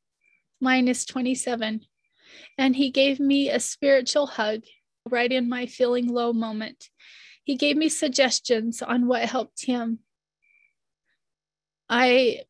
Mine 0.61 0.89
is 0.89 1.05
27. 1.05 1.83
And 2.57 2.77
he 2.77 2.91
gave 2.91 3.21
me 3.21 3.51
a 3.51 3.61
spiritual 3.61 4.27
hug 4.27 4.63
right 5.09 5.31
in 5.31 5.49
my 5.49 5.67
feeling 5.67 6.09
low 6.09 6.33
moment. 6.33 6.89
He 7.45 7.57
gave 7.57 7.77
me 7.77 7.89
suggestions 7.91 8.81
on 8.81 9.07
what 9.07 9.29
helped 9.29 9.67
him. 9.67 9.99
I 11.89 12.45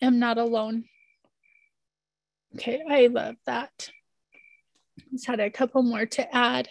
am 0.00 0.18
not 0.18 0.38
alone. 0.38 0.84
Okay, 2.54 2.82
I 2.88 3.08
love 3.08 3.36
that. 3.44 3.90
Just 5.12 5.26
had 5.26 5.40
a 5.40 5.50
couple 5.50 5.82
more 5.82 6.06
to 6.06 6.34
add 6.34 6.68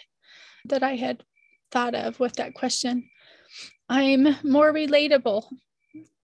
that 0.66 0.82
I 0.82 0.96
had 0.96 1.22
thought 1.70 1.94
of 1.94 2.18
with 2.20 2.34
that 2.34 2.54
question. 2.54 3.08
I'm 3.88 4.36
more 4.42 4.72
relatable. 4.72 5.44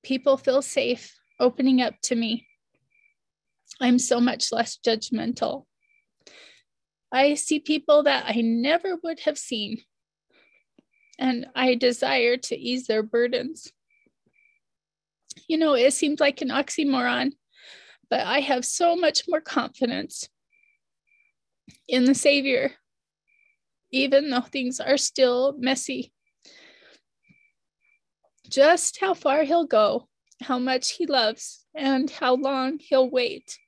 People 0.02 0.36
feel 0.36 0.62
safe 0.62 1.14
opening 1.38 1.80
up 1.80 1.94
to 2.02 2.14
me. 2.14 2.46
I'm 3.80 3.98
so 3.98 4.20
much 4.20 4.52
less 4.52 4.78
judgmental. 4.84 5.66
I 7.10 7.34
see 7.34 7.60
people 7.60 8.04
that 8.04 8.24
I 8.26 8.40
never 8.40 8.96
would 9.02 9.20
have 9.20 9.38
seen, 9.38 9.82
and 11.18 11.46
I 11.54 11.74
desire 11.74 12.36
to 12.36 12.56
ease 12.56 12.86
their 12.86 13.02
burdens. 13.02 13.72
You 15.48 15.58
know, 15.58 15.74
it 15.74 15.92
seems 15.92 16.20
like 16.20 16.40
an 16.40 16.48
oxymoron, 16.48 17.32
but 18.08 18.20
I 18.20 18.40
have 18.40 18.64
so 18.64 18.96
much 18.96 19.24
more 19.28 19.40
confidence 19.40 20.28
in 21.88 22.04
the 22.04 22.14
Savior, 22.14 22.72
even 23.90 24.30
though 24.30 24.40
things 24.40 24.80
are 24.80 24.96
still 24.96 25.54
messy. 25.58 26.12
Just 28.48 29.00
how 29.00 29.14
far 29.14 29.44
He'll 29.44 29.66
go, 29.66 30.08
how 30.42 30.58
much 30.58 30.92
He 30.92 31.06
loves, 31.06 31.64
and 31.74 32.10
how 32.10 32.34
long 32.34 32.78
He'll 32.78 33.10
wait 33.10 33.58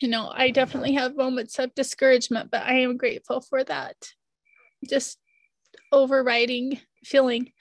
you 0.00 0.08
know, 0.08 0.30
I 0.32 0.50
definitely 0.50 0.94
have 0.94 1.16
moments 1.16 1.58
of 1.58 1.74
discouragement, 1.74 2.50
but 2.50 2.62
I 2.62 2.80
am 2.80 2.96
grateful 2.96 3.40
for 3.40 3.64
that. 3.64 3.96
Just 4.88 5.18
overriding 5.90 6.80
feeling. 7.04 7.52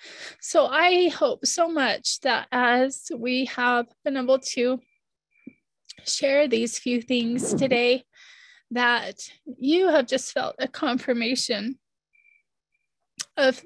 So 0.41 0.67
I 0.67 1.09
hope 1.09 1.45
so 1.45 1.67
much 1.67 2.19
that 2.21 2.47
as 2.51 3.09
we 3.15 3.45
have 3.45 3.87
been 4.03 4.17
able 4.17 4.39
to 4.39 4.79
share 6.05 6.47
these 6.47 6.77
few 6.77 7.01
things 7.01 7.53
today, 7.53 8.03
that 8.71 9.29
you 9.45 9.87
have 9.89 10.07
just 10.07 10.31
felt 10.31 10.55
a 10.59 10.67
confirmation 10.67 11.77
of 13.37 13.61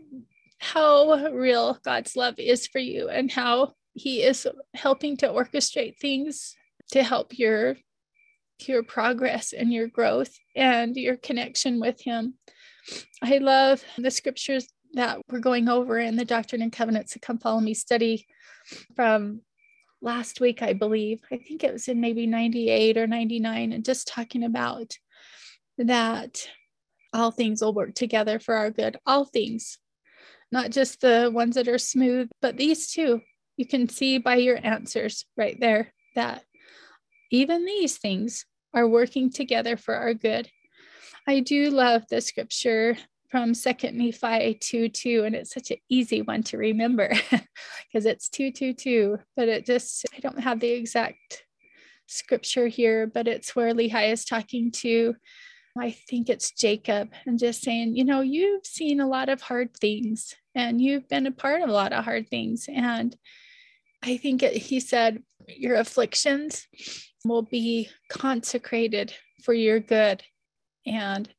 how 0.60 1.28
real 1.34 1.80
God's 1.84 2.16
love 2.16 2.36
is 2.38 2.68
for 2.68 2.80
you 2.80 3.10
and 3.10 3.32
how 3.32 3.74
He 3.94 4.22
is 4.22 4.48
helping 4.74 5.18
to 5.18 5.28
orchestrate 5.28 5.98
things 6.00 6.56
to 6.92 7.04
help 7.04 7.38
your 7.38 7.78
your 8.68 8.84
progress 8.84 9.54
and 9.54 9.74
your 9.74 9.88
growth 9.88 10.38
and 10.56 10.96
your 10.96 11.18
connection 11.18 11.80
with 11.80 12.00
Him. 12.02 12.36
I 13.24 13.40
love 13.40 13.84
the 13.98 14.12
scriptures 14.12 14.68
that 14.94 15.20
we're 15.30 15.40
going 15.40 15.68
over 15.68 15.98
in 15.98 16.16
the 16.16 16.26
Doctrine 16.26 16.62
and 16.62 16.72
Covenants 16.72 17.14
to 17.14 17.20
Come 17.20 17.40
Follow 17.40 17.60
Me 17.60 17.74
study 17.74 18.28
from 18.96 19.42
last 20.02 20.42
week, 20.42 20.62
I 20.62 20.74
believe. 20.74 21.22
I 21.32 21.38
think 21.38 21.64
it 21.64 21.74
was 21.74 21.88
in 21.88 22.02
maybe 22.02 22.28
98 22.28 22.98
or 22.98 23.08
99, 23.08 23.72
and 23.72 23.86
just 23.86 24.08
talking 24.08 24.44
about 24.44 24.98
that 25.78 26.48
all 27.14 27.32
things 27.32 27.62
will 27.62 27.74
work 27.74 27.94
together 27.94 28.40
for 28.40 28.56
our 28.56 28.72
good. 28.72 28.98
All 29.06 29.26
things, 29.26 29.78
not 30.52 30.72
just 30.72 31.02
the 31.02 31.30
ones 31.34 31.56
that 31.56 31.68
are 31.68 31.78
smooth, 31.78 32.30
but 32.42 32.58
these 32.58 32.92
two. 32.92 33.22
You 33.58 33.68
can 33.68 33.90
see 33.90 34.18
by 34.18 34.36
your 34.36 34.60
answers 34.66 35.26
right 35.38 35.60
there 35.60 35.94
that 36.16 36.44
even 37.32 37.66
these 37.66 37.98
things 37.98 38.46
are 38.74 38.88
working 38.88 39.30
together 39.32 39.78
for 39.78 39.96
our 39.96 40.14
good. 40.14 40.50
I 41.28 41.42
do 41.42 41.70
love 41.70 42.04
the 42.10 42.22
scripture 42.22 42.98
from 43.32 43.54
Second 43.54 43.98
Nephi 43.98 44.56
2 44.56 44.90
2, 44.90 45.24
and 45.24 45.36
it's 45.36 45.54
such 45.54 45.72
an 45.72 45.78
easy 45.90 46.22
one 46.22 46.44
to 46.44 46.58
remember 46.58 47.10
because 47.32 48.06
it's 48.06 48.30
222, 48.30 49.18
but 49.38 49.48
it 49.48 49.66
just, 49.66 50.06
I 50.16 50.20
don't 50.20 50.40
have 50.40 50.60
the 50.60 50.70
exact 50.70 51.46
scripture 52.08 52.68
here, 52.68 53.08
but 53.08 53.28
it's 53.28 53.56
where 53.56 53.74
Lehi 53.74 54.12
is 54.12 54.26
talking 54.26 54.72
to, 54.72 55.16
I 55.80 55.92
think 55.92 56.30
it's 56.30 56.52
Jacob, 56.52 57.12
and 57.26 57.40
just 57.40 57.62
saying, 57.62 57.96
you 57.96 58.04
know, 58.04 58.20
you've 58.20 58.66
seen 58.66 59.00
a 59.00 59.08
lot 59.08 59.30
of 59.30 59.42
hard 59.42 59.76
things 59.78 60.36
and 60.54 60.82
you've 60.82 61.08
been 61.08 61.26
a 61.26 61.32
part 61.32 61.62
of 61.62 61.70
a 61.70 61.74
lot 61.74 61.94
of 61.94 62.04
hard 62.04 62.30
things. 62.30 62.68
And 62.68 63.16
I 64.04 64.18
think 64.18 64.44
it, 64.44 64.58
he 64.58 64.82
said, 64.82 65.24
your 65.48 65.76
afflictions 65.76 66.68
will 67.24 67.44
be 67.44 67.90
consecrated 68.10 69.14
for 69.44 69.54
your 69.54 69.80
good. 69.80 70.22
And 70.86 71.30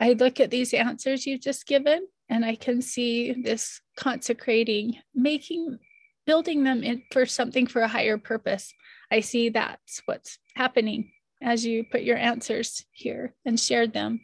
I 0.00 0.14
look 0.14 0.40
at 0.40 0.50
these 0.50 0.72
answers 0.72 1.26
you've 1.26 1.42
just 1.42 1.66
given, 1.66 2.06
and 2.28 2.44
I 2.44 2.56
can 2.56 2.80
see 2.80 3.32
this 3.32 3.82
consecrating, 3.96 4.96
making, 5.14 5.78
building 6.26 6.64
them 6.64 6.82
in 6.82 7.02
for 7.12 7.26
something 7.26 7.66
for 7.66 7.82
a 7.82 7.88
higher 7.88 8.16
purpose. 8.16 8.72
I 9.12 9.20
see 9.20 9.50
that's 9.50 10.00
what's 10.06 10.38
happening 10.54 11.12
as 11.42 11.66
you 11.66 11.84
put 11.84 12.02
your 12.02 12.16
answers 12.16 12.84
here 12.92 13.34
and 13.44 13.60
shared 13.60 13.92
them. 13.92 14.20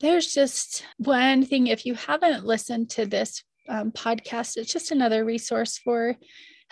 There's 0.00 0.32
just 0.32 0.84
one 0.96 1.44
thing, 1.44 1.66
if 1.66 1.84
you 1.84 1.94
haven't 1.94 2.44
listened 2.44 2.90
to 2.90 3.06
this 3.06 3.44
um, 3.68 3.92
podcast, 3.92 4.56
it's 4.56 4.72
just 4.72 4.90
another 4.90 5.24
resource 5.24 5.78
for 5.78 6.16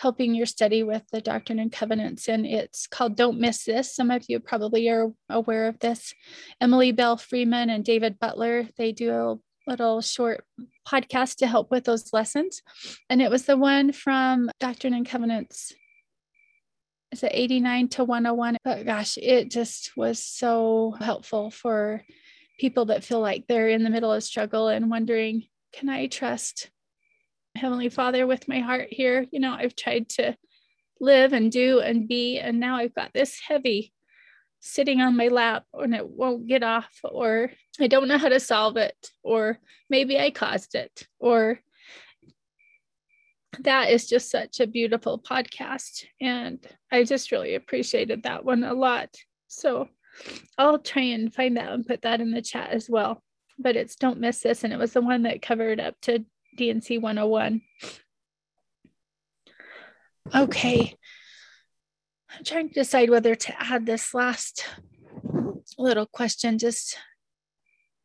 helping 0.01 0.33
your 0.33 0.47
study 0.47 0.81
with 0.81 1.03
the 1.11 1.21
Doctrine 1.21 1.59
and 1.59 1.71
Covenants. 1.71 2.27
And 2.27 2.43
it's 2.43 2.87
called 2.87 3.15
Don't 3.15 3.39
Miss 3.39 3.65
This. 3.65 3.95
Some 3.95 4.09
of 4.09 4.25
you 4.27 4.39
probably 4.39 4.89
are 4.89 5.11
aware 5.29 5.67
of 5.67 5.77
this. 5.77 6.15
Emily 6.59 6.91
Belle 6.91 7.17
Freeman 7.17 7.69
and 7.69 7.85
David 7.85 8.17
Butler, 8.19 8.67
they 8.77 8.93
do 8.93 9.11
a 9.11 9.37
little 9.69 10.01
short 10.01 10.43
podcast 10.87 11.35
to 11.35 11.47
help 11.47 11.69
with 11.69 11.83
those 11.83 12.11
lessons. 12.13 12.63
And 13.11 13.21
it 13.21 13.29
was 13.29 13.43
the 13.43 13.55
one 13.55 13.91
from 13.91 14.49
Doctrine 14.59 14.95
and 14.95 15.07
Covenants. 15.07 15.71
Is 17.11 17.21
it 17.21 17.31
89 17.31 17.89
to 17.89 18.03
101? 18.03 18.57
But 18.63 18.87
gosh, 18.87 19.19
it 19.19 19.51
just 19.51 19.95
was 19.95 20.17
so 20.17 20.95
helpful 20.99 21.51
for 21.51 22.03
people 22.59 22.85
that 22.85 23.03
feel 23.03 23.19
like 23.19 23.45
they're 23.47 23.69
in 23.69 23.83
the 23.83 23.91
middle 23.91 24.11
of 24.11 24.23
struggle 24.23 24.67
and 24.67 24.89
wondering, 24.89 25.43
can 25.73 25.89
I 25.89 26.07
trust 26.07 26.71
Heavenly 27.55 27.89
Father 27.89 28.25
with 28.25 28.47
my 28.47 28.59
heart 28.59 28.87
here. 28.89 29.25
You 29.31 29.39
know, 29.39 29.53
I've 29.53 29.75
tried 29.75 30.09
to 30.09 30.35
live 30.99 31.33
and 31.33 31.51
do 31.51 31.79
and 31.79 32.07
be, 32.07 32.39
and 32.39 32.59
now 32.59 32.77
I've 32.77 32.93
got 32.93 33.11
this 33.13 33.39
heavy 33.39 33.93
sitting 34.59 35.01
on 35.01 35.17
my 35.17 35.27
lap 35.27 35.65
and 35.73 35.95
it 35.95 36.07
won't 36.07 36.47
get 36.47 36.63
off, 36.63 36.91
or 37.03 37.51
I 37.79 37.87
don't 37.87 38.07
know 38.07 38.17
how 38.17 38.29
to 38.29 38.39
solve 38.39 38.77
it, 38.77 38.95
or 39.23 39.59
maybe 39.89 40.19
I 40.19 40.29
caused 40.29 40.75
it, 40.75 41.07
or 41.19 41.59
that 43.59 43.89
is 43.89 44.07
just 44.07 44.29
such 44.29 44.59
a 44.59 44.67
beautiful 44.67 45.19
podcast. 45.19 46.05
And 46.21 46.65
I 46.91 47.03
just 47.03 47.31
really 47.31 47.55
appreciated 47.55 48.23
that 48.23 48.45
one 48.45 48.63
a 48.63 48.73
lot. 48.73 49.09
So 49.47 49.89
I'll 50.57 50.79
try 50.79 51.03
and 51.03 51.33
find 51.33 51.57
that 51.57 51.71
and 51.71 51.85
put 51.85 52.03
that 52.03 52.21
in 52.21 52.31
the 52.31 52.41
chat 52.41 52.69
as 52.69 52.89
well. 52.89 53.21
But 53.59 53.75
it's 53.75 53.95
Don't 53.95 54.19
Miss 54.19 54.39
This. 54.39 54.63
And 54.63 54.71
it 54.71 54.79
was 54.79 54.93
the 54.93 55.01
one 55.01 55.23
that 55.23 55.41
covered 55.41 55.79
up 55.79 55.95
to 56.03 56.23
D&C 56.55 56.97
101. 56.97 57.61
Okay. 60.33 60.95
I'm 62.33 62.43
trying 62.45 62.69
to 62.69 62.73
decide 62.73 63.09
whether 63.09 63.35
to 63.35 63.53
add 63.61 63.85
this 63.85 64.13
last 64.13 64.65
little 65.77 66.05
question. 66.05 66.57
Just 66.57 66.97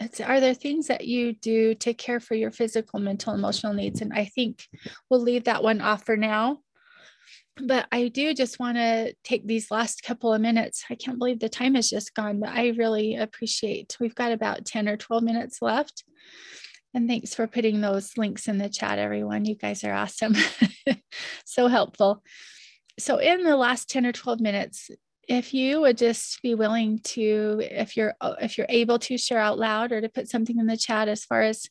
it's, 0.00 0.20
are 0.20 0.40
there 0.40 0.54
things 0.54 0.88
that 0.88 1.06
you 1.06 1.32
do 1.34 1.74
to 1.76 1.94
care 1.94 2.20
for 2.20 2.34
your 2.34 2.50
physical, 2.50 2.98
mental, 2.98 3.32
emotional 3.34 3.72
needs? 3.72 4.00
And 4.00 4.12
I 4.12 4.26
think 4.26 4.66
we'll 5.08 5.20
leave 5.20 5.44
that 5.44 5.62
one 5.62 5.80
off 5.80 6.04
for 6.04 6.16
now. 6.16 6.60
but 7.58 7.86
I 7.90 8.08
do 8.08 8.34
just 8.34 8.58
want 8.58 8.76
to 8.76 9.14
take 9.24 9.46
these 9.46 9.70
last 9.70 10.02
couple 10.02 10.32
of 10.32 10.40
minutes. 10.40 10.84
I 10.90 10.94
can't 10.94 11.18
believe 11.18 11.38
the 11.40 11.48
time 11.48 11.74
has 11.74 11.88
just 11.88 12.14
gone, 12.14 12.40
but 12.40 12.50
I 12.50 12.68
really 12.76 13.16
appreciate 13.16 13.96
we've 13.98 14.14
got 14.14 14.32
about 14.32 14.66
10 14.66 14.88
or 14.88 14.96
12 14.96 15.22
minutes 15.22 15.62
left. 15.62 16.04
And 16.96 17.06
thanks 17.06 17.34
for 17.34 17.46
putting 17.46 17.82
those 17.82 18.16
links 18.16 18.48
in 18.48 18.56
the 18.56 18.70
chat, 18.70 18.98
everyone. 18.98 19.44
You 19.44 19.54
guys 19.54 19.84
are 19.84 19.92
awesome. 19.92 20.34
so 21.44 21.66
helpful. 21.68 22.22
So, 22.98 23.18
in 23.18 23.42
the 23.42 23.54
last 23.54 23.90
10 23.90 24.06
or 24.06 24.12
12 24.12 24.40
minutes, 24.40 24.90
if 25.28 25.52
you 25.52 25.82
would 25.82 25.98
just 25.98 26.40
be 26.40 26.54
willing 26.54 27.00
to 27.00 27.60
if 27.62 27.98
you're 27.98 28.14
uh, 28.22 28.36
if 28.40 28.56
you're 28.56 28.66
able 28.70 28.98
to 29.00 29.18
share 29.18 29.40
out 29.40 29.58
loud 29.58 29.92
or 29.92 30.00
to 30.00 30.08
put 30.08 30.30
something 30.30 30.58
in 30.58 30.64
the 30.64 30.76
chat 30.78 31.06
as 31.06 31.22
far 31.22 31.42
as 31.42 31.68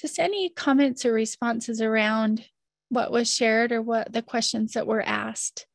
just 0.00 0.18
any 0.18 0.48
comments 0.48 1.04
or 1.04 1.12
responses 1.12 1.82
around 1.82 2.46
what 2.88 3.12
was 3.12 3.30
shared 3.30 3.70
or 3.70 3.82
what 3.82 4.14
the 4.14 4.22
questions 4.22 4.72
that 4.72 4.86
were 4.86 5.02
asked 5.02 5.66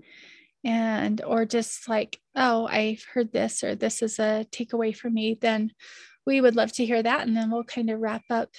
and 0.64 1.22
or 1.24 1.46
just 1.46 1.88
like 1.88 2.20
oh 2.36 2.68
i've 2.68 3.04
heard 3.14 3.32
this 3.32 3.64
or 3.64 3.76
this 3.76 4.02
is 4.02 4.20
a 4.20 4.46
takeaway 4.52 4.96
for 4.96 5.10
me 5.10 5.38
then 5.40 5.72
we 6.26 6.42
would 6.42 6.56
love 6.56 6.72
to 6.72 6.86
hear 6.86 7.02
that 7.02 7.28
and 7.28 7.36
then 7.36 7.52
we'll 7.52 7.64
kind 7.64 7.90
of 7.90 8.00
wrap 8.00 8.24
up 8.30 8.50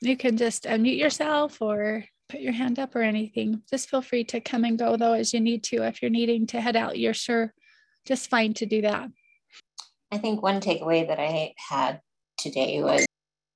you 0.00 0.16
can 0.16 0.36
just 0.36 0.64
unmute 0.64 0.98
yourself 0.98 1.60
or 1.60 2.04
put 2.28 2.40
your 2.40 2.52
hand 2.52 2.78
up 2.78 2.94
or 2.94 3.02
anything. 3.02 3.62
Just 3.70 3.88
feel 3.88 4.02
free 4.02 4.24
to 4.24 4.40
come 4.40 4.64
and 4.64 4.78
go 4.78 4.96
though 4.96 5.12
as 5.12 5.32
you 5.32 5.40
need 5.40 5.62
to. 5.64 5.82
If 5.82 6.02
you're 6.02 6.10
needing 6.10 6.46
to 6.48 6.60
head 6.60 6.76
out 6.76 6.98
you're 6.98 7.14
sure 7.14 7.52
just 8.04 8.30
fine 8.30 8.54
to 8.54 8.66
do 8.66 8.82
that. 8.82 9.10
I 10.12 10.18
think 10.18 10.42
one 10.42 10.60
takeaway 10.60 11.06
that 11.08 11.18
i 11.18 11.54
had 11.56 12.00
today 12.38 12.82
was 12.82 13.04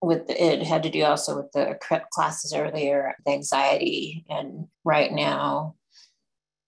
with 0.02 0.26
the, 0.26 0.42
it 0.42 0.62
had 0.62 0.82
to 0.82 0.90
do 0.90 1.04
also 1.04 1.36
with 1.36 1.52
the 1.52 1.78
classes 2.12 2.54
earlier 2.54 3.14
the 3.24 3.32
anxiety. 3.32 4.24
And 4.28 4.66
right 4.84 5.12
now 5.12 5.74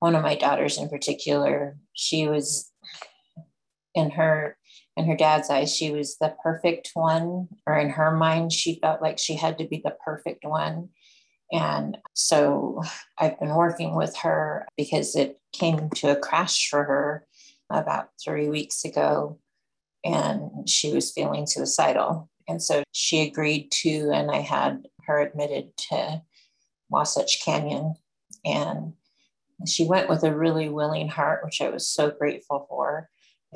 one 0.00 0.14
of 0.14 0.22
my 0.22 0.34
daughters 0.34 0.78
in 0.78 0.88
particular 0.88 1.76
she 1.94 2.28
was 2.28 2.70
in 3.94 4.10
her 4.10 4.56
in 4.96 5.06
her 5.06 5.16
dad's 5.16 5.50
eyes 5.50 5.74
she 5.74 5.90
was 5.90 6.16
the 6.18 6.34
perfect 6.42 6.90
one 6.94 7.48
or 7.66 7.78
in 7.78 7.90
her 7.90 8.10
mind 8.10 8.52
she 8.52 8.78
felt 8.80 9.02
like 9.02 9.18
she 9.18 9.34
had 9.34 9.58
to 9.58 9.66
be 9.66 9.80
the 9.84 9.96
perfect 10.04 10.44
one 10.44 10.88
and 11.50 11.98
so 12.14 12.82
i've 13.18 13.38
been 13.40 13.54
working 13.54 13.94
with 13.94 14.16
her 14.16 14.66
because 14.76 15.16
it 15.16 15.38
came 15.52 15.88
to 15.90 16.10
a 16.10 16.16
crash 16.16 16.68
for 16.68 16.84
her 16.84 17.26
about 17.70 18.08
three 18.22 18.48
weeks 18.48 18.84
ago 18.84 19.38
and 20.04 20.68
she 20.68 20.92
was 20.92 21.12
feeling 21.12 21.46
suicidal 21.46 22.28
and 22.48 22.62
so 22.62 22.82
she 22.92 23.22
agreed 23.22 23.70
to, 23.82 24.10
and 24.12 24.30
I 24.30 24.40
had 24.40 24.86
her 25.06 25.20
admitted 25.20 25.76
to 25.88 26.22
Wasatch 26.90 27.44
Canyon. 27.44 27.94
And 28.44 28.94
she 29.66 29.86
went 29.86 30.08
with 30.08 30.24
a 30.24 30.36
really 30.36 30.68
willing 30.68 31.08
heart, 31.08 31.44
which 31.44 31.60
I 31.60 31.68
was 31.68 31.88
so 31.88 32.10
grateful 32.10 32.66
for. 32.68 33.08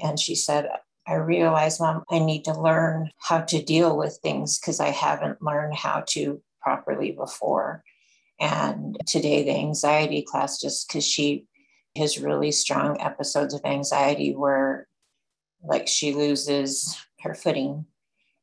And 0.02 0.18
she 0.18 0.34
said, 0.34 0.68
I 1.06 1.14
realized, 1.14 1.80
Mom, 1.80 2.02
I 2.10 2.18
need 2.18 2.44
to 2.44 2.60
learn 2.60 3.10
how 3.18 3.40
to 3.42 3.62
deal 3.62 3.96
with 3.96 4.18
things 4.22 4.58
because 4.58 4.80
I 4.80 4.88
haven't 4.88 5.42
learned 5.42 5.74
how 5.74 6.04
to 6.08 6.42
properly 6.60 7.12
before. 7.12 7.84
And 8.40 8.98
today, 9.06 9.44
the 9.44 9.56
anxiety 9.56 10.22
class, 10.22 10.60
just 10.60 10.88
because 10.88 11.06
she 11.06 11.46
has 11.96 12.18
really 12.18 12.50
strong 12.50 13.00
episodes 13.00 13.54
of 13.54 13.64
anxiety 13.64 14.34
where, 14.34 14.88
like, 15.62 15.88
she 15.88 16.12
loses 16.12 16.96
her 17.20 17.34
footing 17.34 17.86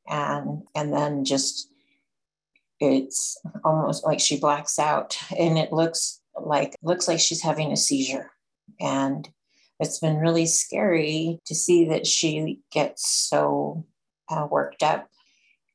and 0.07 0.63
and 0.75 0.93
then 0.93 1.23
just 1.23 1.69
it's 2.79 3.37
almost 3.63 4.05
like 4.05 4.19
she 4.19 4.39
blacks 4.39 4.77
out 4.77 5.17
and 5.37 5.57
it 5.57 5.71
looks 5.71 6.21
like 6.41 6.75
looks 6.81 7.07
like 7.07 7.19
she's 7.19 7.41
having 7.41 7.71
a 7.71 7.77
seizure 7.77 8.31
and 8.79 9.29
it's 9.79 9.99
been 9.99 10.17
really 10.17 10.45
scary 10.45 11.39
to 11.45 11.55
see 11.55 11.85
that 11.89 12.07
she 12.07 12.59
gets 12.71 13.09
so 13.29 13.85
uh, 14.29 14.47
worked 14.49 14.83
up. 14.83 15.07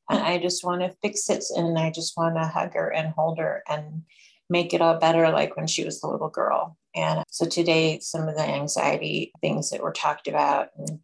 And 0.09 0.19
i 0.19 0.39
just 0.39 0.63
want 0.63 0.81
to 0.81 0.95
fix 1.03 1.29
it 1.29 1.43
and 1.55 1.77
i 1.77 1.91
just 1.91 2.17
want 2.17 2.35
to 2.35 2.45
hug 2.47 2.73
her 2.73 2.91
and 2.91 3.13
hold 3.13 3.37
her 3.37 3.61
and 3.69 4.03
make 4.49 4.73
it 4.73 4.81
all 4.81 4.97
better 4.97 5.29
like 5.29 5.55
when 5.55 5.67
she 5.67 5.85
was 5.85 6.01
a 6.01 6.07
little 6.07 6.29
girl. 6.29 6.75
And 6.95 7.23
so 7.29 7.45
today 7.45 7.99
some 7.99 8.27
of 8.27 8.35
the 8.35 8.41
anxiety 8.41 9.31
things 9.41 9.69
that 9.69 9.83
were 9.83 9.93
talked 9.93 10.27
about 10.27 10.69
and 10.77 10.99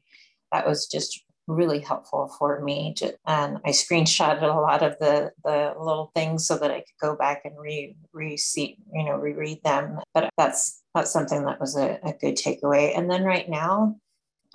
that 0.51 0.67
was 0.67 0.87
just 0.87 1.23
really 1.47 1.79
helpful 1.79 2.33
for 2.39 2.59
me 2.61 2.91
to 2.97 3.15
and 3.27 3.59
I 3.63 3.69
screenshotted 3.69 4.41
a 4.41 4.59
lot 4.59 4.81
of 4.81 4.97
the 4.99 5.31
the 5.43 5.75
little 5.77 6.11
things 6.15 6.47
so 6.47 6.57
that 6.57 6.71
I 6.71 6.79
could 6.79 6.99
go 6.99 7.15
back 7.15 7.41
and 7.45 7.55
re 7.59 7.95
re 8.13 8.35
see 8.35 8.77
you 8.91 9.05
know 9.05 9.15
reread 9.15 9.63
them. 9.63 9.99
But 10.13 10.31
that's 10.37 10.81
that's 10.95 11.11
something 11.11 11.45
that 11.45 11.59
was 11.59 11.75
a, 11.77 11.99
a 12.03 12.13
good 12.13 12.35
takeaway 12.35 12.97
and 12.97 13.09
then 13.09 13.23
right 13.23 13.49
now 13.49 13.95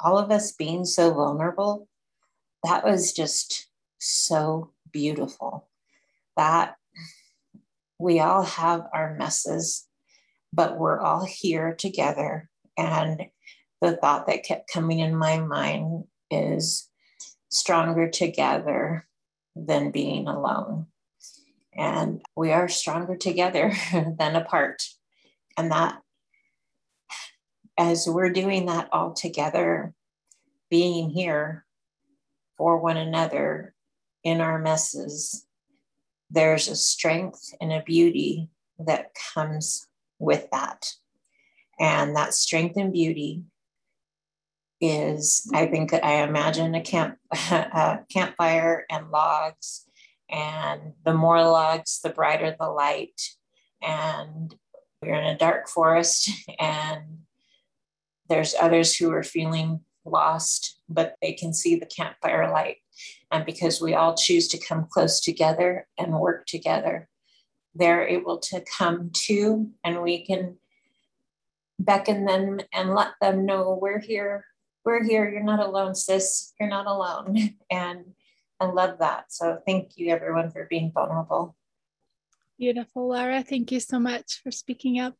all 0.02 0.18
of 0.18 0.30
us 0.30 0.52
being 0.52 0.84
so 0.84 1.12
vulnerable 1.12 1.86
that 2.64 2.84
was 2.84 3.12
just 3.12 3.68
so 3.98 4.72
beautiful 4.92 5.68
that 6.36 6.76
we 7.98 8.18
all 8.18 8.42
have 8.42 8.86
our 8.92 9.14
messes 9.14 9.86
but 10.52 10.78
we're 10.78 10.98
all 10.98 11.24
here 11.24 11.74
together 11.74 12.48
and 12.76 13.26
the 13.80 13.96
thought 13.96 14.26
that 14.26 14.44
kept 14.44 14.72
coming 14.72 14.98
in 14.98 15.14
my 15.14 15.38
mind 15.38 16.04
is 16.30 16.88
stronger 17.48 18.08
together 18.08 19.06
than 19.56 19.90
being 19.90 20.28
alone. 20.28 20.86
And 21.74 22.22
we 22.36 22.52
are 22.52 22.68
stronger 22.68 23.16
together 23.16 23.72
than 23.92 24.36
apart. 24.36 24.82
And 25.56 25.70
that, 25.72 26.00
as 27.78 28.06
we're 28.08 28.30
doing 28.30 28.66
that 28.66 28.88
all 28.92 29.12
together, 29.12 29.94
being 30.70 31.10
here 31.10 31.64
for 32.56 32.78
one 32.78 32.96
another 32.96 33.74
in 34.22 34.40
our 34.40 34.58
messes, 34.58 35.46
there's 36.30 36.68
a 36.68 36.76
strength 36.76 37.54
and 37.60 37.72
a 37.72 37.82
beauty 37.82 38.48
that 38.78 39.12
comes 39.34 39.86
with 40.18 40.48
that. 40.52 40.92
And 41.78 42.14
that 42.16 42.34
strength 42.34 42.76
and 42.76 42.92
beauty 42.92 43.44
is 44.80 45.48
I 45.54 45.66
think 45.66 45.92
I 45.92 46.22
imagine 46.22 46.74
a 46.74 46.80
camp 46.80 47.18
a 47.50 48.00
campfire 48.10 48.86
and 48.90 49.10
logs, 49.10 49.86
and 50.30 50.92
the 51.04 51.14
more 51.14 51.42
logs, 51.42 52.00
the 52.02 52.10
brighter 52.10 52.54
the 52.58 52.68
light. 52.68 53.20
And 53.82 54.54
we're 55.02 55.14
in 55.14 55.26
a 55.26 55.38
dark 55.38 55.68
forest, 55.68 56.30
and 56.58 57.20
there's 58.30 58.54
others 58.58 58.96
who 58.96 59.12
are 59.12 59.22
feeling 59.22 59.80
lost, 60.06 60.80
but 60.88 61.16
they 61.20 61.34
can 61.34 61.52
see 61.52 61.76
the 61.76 61.84
campfire 61.84 62.50
light. 62.50 62.78
And 63.30 63.44
because 63.44 63.82
we 63.82 63.94
all 63.94 64.14
choose 64.14 64.48
to 64.48 64.58
come 64.58 64.86
close 64.90 65.20
together 65.20 65.86
and 65.98 66.18
work 66.18 66.46
together, 66.46 67.10
they're 67.74 68.08
able 68.08 68.38
to 68.38 68.64
come 68.78 69.10
to, 69.26 69.68
and 69.84 70.02
we 70.02 70.24
can 70.24 70.56
beckon 71.78 72.24
them 72.24 72.60
and 72.72 72.94
let 72.94 73.12
them 73.20 73.44
know 73.44 73.78
we're 73.80 74.00
here 74.00 74.46
we're 74.84 75.04
here. 75.04 75.28
You're 75.30 75.42
not 75.42 75.60
alone, 75.60 75.94
sis. 75.94 76.52
You're 76.58 76.68
not 76.68 76.86
alone. 76.86 77.36
And 77.70 78.04
I 78.58 78.66
love 78.66 78.98
that. 78.98 79.32
So 79.32 79.58
thank 79.64 79.96
you, 79.96 80.12
everyone, 80.12 80.50
for 80.50 80.66
being 80.68 80.90
vulnerable. 80.92 81.56
Beautiful, 82.58 83.08
Laura. 83.08 83.42
Thank 83.42 83.72
you 83.72 83.80
so 83.80 83.98
much 83.98 84.40
for 84.42 84.50
speaking 84.50 84.98
up. 85.00 85.14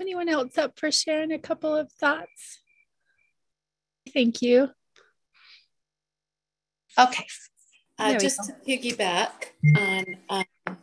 Anyone 0.00 0.28
else 0.28 0.58
up 0.58 0.78
for 0.78 0.90
sharing 0.90 1.32
a 1.32 1.38
couple 1.38 1.74
of 1.74 1.92
thoughts? 1.92 2.60
Thank 4.12 4.42
you. 4.42 4.70
Okay. 6.98 7.26
Uh, 7.98 8.18
just 8.18 8.40
to 8.44 8.54
piggyback 8.66 9.52
on 9.76 10.04
um, 10.28 10.76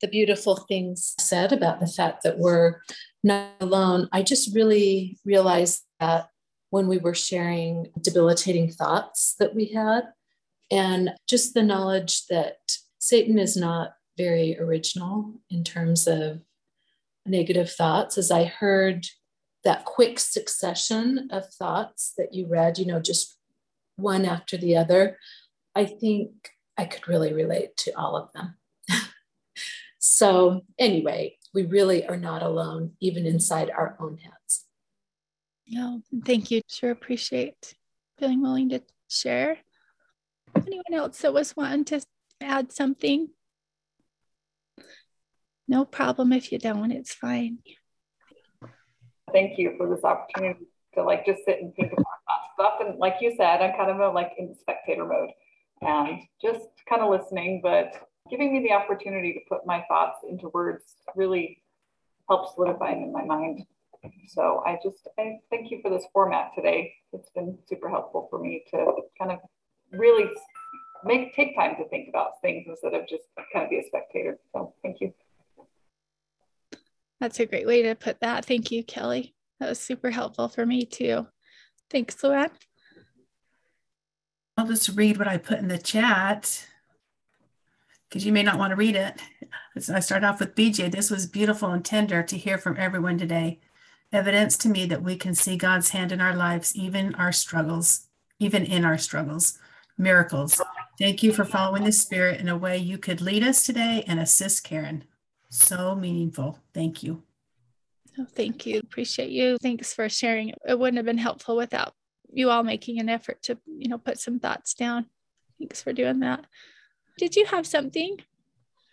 the 0.00 0.08
beautiful 0.08 0.56
things 0.56 1.14
said 1.20 1.52
about 1.52 1.78
the 1.78 1.86
fact 1.86 2.22
that 2.24 2.38
we're 2.38 2.80
not 3.22 3.50
alone, 3.60 4.08
I 4.12 4.22
just 4.22 4.54
really 4.54 5.18
realized 5.24 5.82
that 6.00 6.28
when 6.70 6.88
we 6.88 6.98
were 6.98 7.14
sharing 7.14 7.86
debilitating 8.00 8.70
thoughts 8.70 9.34
that 9.38 9.54
we 9.54 9.66
had. 9.66 10.04
And 10.70 11.10
just 11.28 11.52
the 11.52 11.62
knowledge 11.62 12.26
that 12.28 12.56
Satan 12.98 13.38
is 13.38 13.58
not 13.58 13.92
very 14.16 14.58
original 14.58 15.34
in 15.50 15.64
terms 15.64 16.06
of 16.06 16.40
negative 17.26 17.70
thoughts. 17.70 18.18
As 18.18 18.30
I 18.30 18.44
heard 18.44 19.06
that 19.64 19.84
quick 19.84 20.18
succession 20.18 21.28
of 21.30 21.48
thoughts 21.48 22.12
that 22.18 22.34
you 22.34 22.46
read, 22.46 22.78
you 22.78 22.86
know, 22.86 23.00
just 23.00 23.38
one 23.96 24.24
after 24.24 24.56
the 24.56 24.76
other, 24.76 25.18
I 25.74 25.84
think 25.84 26.30
I 26.76 26.84
could 26.84 27.06
really 27.08 27.32
relate 27.32 27.76
to 27.78 27.92
all 27.92 28.16
of 28.16 28.32
them. 28.32 28.56
so, 29.98 30.62
anyway, 30.78 31.36
we 31.54 31.64
really 31.64 32.06
are 32.06 32.16
not 32.16 32.42
alone, 32.42 32.92
even 33.00 33.26
inside 33.26 33.70
our 33.70 33.96
own 34.00 34.18
heads. 34.18 34.66
No, 35.68 36.02
thank 36.24 36.50
you. 36.50 36.62
Sure 36.68 36.90
appreciate 36.90 37.74
feeling 38.22 38.40
willing 38.40 38.68
to 38.68 38.80
share. 39.08 39.58
Anyone 40.54 40.94
else 40.94 41.18
that 41.22 41.34
was 41.34 41.56
wanting 41.56 41.84
to 41.86 42.00
add 42.40 42.70
something? 42.70 43.30
No 45.72 45.86
problem 45.86 46.34
if 46.34 46.52
you 46.52 46.58
don't, 46.58 46.92
it's 46.92 47.14
fine. 47.14 47.56
Thank 49.32 49.58
you 49.58 49.74
for 49.78 49.88
this 49.88 50.04
opportunity 50.04 50.66
to 50.94 51.02
like 51.02 51.24
just 51.24 51.46
sit 51.46 51.62
and 51.62 51.74
think 51.74 51.94
about 51.94 52.04
stuff. 52.52 52.74
And 52.80 52.98
like 52.98 53.14
you 53.22 53.32
said, 53.38 53.62
I'm 53.62 53.74
kind 53.74 53.90
of 53.90 53.98
a, 53.98 54.10
like 54.10 54.32
in 54.36 54.54
spectator 54.54 55.06
mode 55.06 55.30
and 55.80 56.20
just 56.42 56.66
kind 56.86 57.00
of 57.00 57.08
listening, 57.08 57.60
but 57.62 58.06
giving 58.30 58.52
me 58.52 58.62
the 58.68 58.74
opportunity 58.74 59.32
to 59.32 59.40
put 59.48 59.64
my 59.64 59.82
thoughts 59.88 60.18
into 60.28 60.50
words 60.50 60.94
really 61.16 61.62
helps 62.28 62.54
solidify 62.54 62.92
them 62.92 63.04
in 63.04 63.12
my 63.14 63.24
mind. 63.24 63.64
So 64.28 64.62
I 64.66 64.78
just 64.84 65.08
I 65.18 65.38
thank 65.48 65.70
you 65.70 65.80
for 65.80 65.90
this 65.90 66.04
format 66.12 66.50
today. 66.54 66.92
It's 67.14 67.30
been 67.30 67.56
super 67.66 67.88
helpful 67.88 68.26
for 68.28 68.38
me 68.38 68.62
to 68.72 68.96
kind 69.18 69.32
of 69.32 69.38
really 69.92 70.28
make 71.02 71.34
take 71.34 71.56
time 71.56 71.76
to 71.76 71.88
think 71.88 72.10
about 72.10 72.42
things 72.42 72.66
instead 72.68 72.92
of 72.92 73.08
just 73.08 73.24
kind 73.54 73.64
of 73.64 73.70
be 73.70 73.78
a 73.78 73.84
spectator. 73.86 74.38
So 74.52 74.74
thank 74.82 75.00
you. 75.00 75.14
That's 77.22 77.38
a 77.38 77.46
great 77.46 77.68
way 77.68 77.82
to 77.82 77.94
put 77.94 78.18
that. 78.18 78.44
Thank 78.46 78.72
you, 78.72 78.82
Kelly. 78.82 79.32
That 79.60 79.68
was 79.68 79.78
super 79.78 80.10
helpful 80.10 80.48
for 80.48 80.66
me 80.66 80.84
too. 80.84 81.28
Thanks, 81.88 82.16
Luann. 82.16 82.50
I'll 84.56 84.66
just 84.66 84.88
read 84.96 85.18
what 85.18 85.28
I 85.28 85.36
put 85.36 85.60
in 85.60 85.68
the 85.68 85.78
chat 85.78 86.66
because 88.08 88.26
you 88.26 88.32
may 88.32 88.42
not 88.42 88.58
want 88.58 88.72
to 88.72 88.76
read 88.76 88.96
it. 88.96 89.20
I 89.88 90.00
start 90.00 90.24
off 90.24 90.40
with 90.40 90.56
BJ. 90.56 90.90
This 90.90 91.12
was 91.12 91.28
beautiful 91.28 91.70
and 91.70 91.84
tender 91.84 92.24
to 92.24 92.36
hear 92.36 92.58
from 92.58 92.76
everyone 92.76 93.18
today. 93.18 93.60
Evidence 94.12 94.58
to 94.58 94.68
me 94.68 94.84
that 94.86 95.04
we 95.04 95.14
can 95.14 95.36
see 95.36 95.56
God's 95.56 95.90
hand 95.90 96.10
in 96.10 96.20
our 96.20 96.34
lives, 96.34 96.74
even 96.74 97.14
our 97.14 97.30
struggles, 97.30 98.08
even 98.40 98.64
in 98.64 98.84
our 98.84 98.98
struggles. 98.98 99.60
Miracles. 99.96 100.60
Thank 100.98 101.22
you 101.22 101.32
for 101.32 101.44
following 101.44 101.84
the 101.84 101.92
Spirit 101.92 102.40
in 102.40 102.48
a 102.48 102.58
way 102.58 102.78
you 102.78 102.98
could 102.98 103.20
lead 103.20 103.44
us 103.44 103.64
today 103.64 104.02
and 104.08 104.18
assist 104.18 104.64
Karen. 104.64 105.04
So 105.52 105.94
meaningful. 105.94 106.58
Thank 106.72 107.02
you. 107.02 107.22
Oh, 108.18 108.24
thank 108.24 108.64
you. 108.64 108.78
Appreciate 108.78 109.28
you. 109.28 109.58
Thanks 109.60 109.92
for 109.92 110.08
sharing. 110.08 110.54
It 110.66 110.78
wouldn't 110.78 110.96
have 110.96 111.04
been 111.04 111.18
helpful 111.18 111.56
without 111.56 111.92
you 112.32 112.48
all 112.48 112.62
making 112.62 112.98
an 112.98 113.10
effort 113.10 113.42
to, 113.42 113.58
you 113.66 113.88
know, 113.88 113.98
put 113.98 114.18
some 114.18 114.38
thoughts 114.38 114.72
down. 114.72 115.06
Thanks 115.58 115.82
for 115.82 115.92
doing 115.92 116.20
that. 116.20 116.46
Did 117.18 117.36
you 117.36 117.44
have 117.44 117.66
something? 117.66 118.16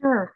Sure. 0.01 0.33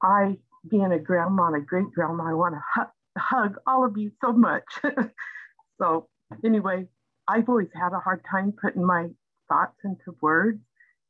I, 0.00 0.38
being 0.68 0.92
a 0.92 0.98
grandma 1.00 1.48
and 1.48 1.56
a 1.56 1.60
great 1.60 1.90
grandma, 1.92 2.30
I 2.30 2.34
want 2.34 2.54
to 2.54 2.62
hug, 2.64 2.88
hug 3.18 3.56
all 3.66 3.84
of 3.84 3.98
you 3.98 4.12
so 4.24 4.32
much. 4.32 4.62
so, 5.80 6.08
anyway, 6.44 6.86
I've 7.26 7.48
always 7.48 7.68
had 7.74 7.92
a 7.92 7.98
hard 7.98 8.24
time 8.30 8.52
putting 8.52 8.84
my 8.84 9.08
thoughts 9.48 9.78
into 9.84 10.16
words. 10.20 10.60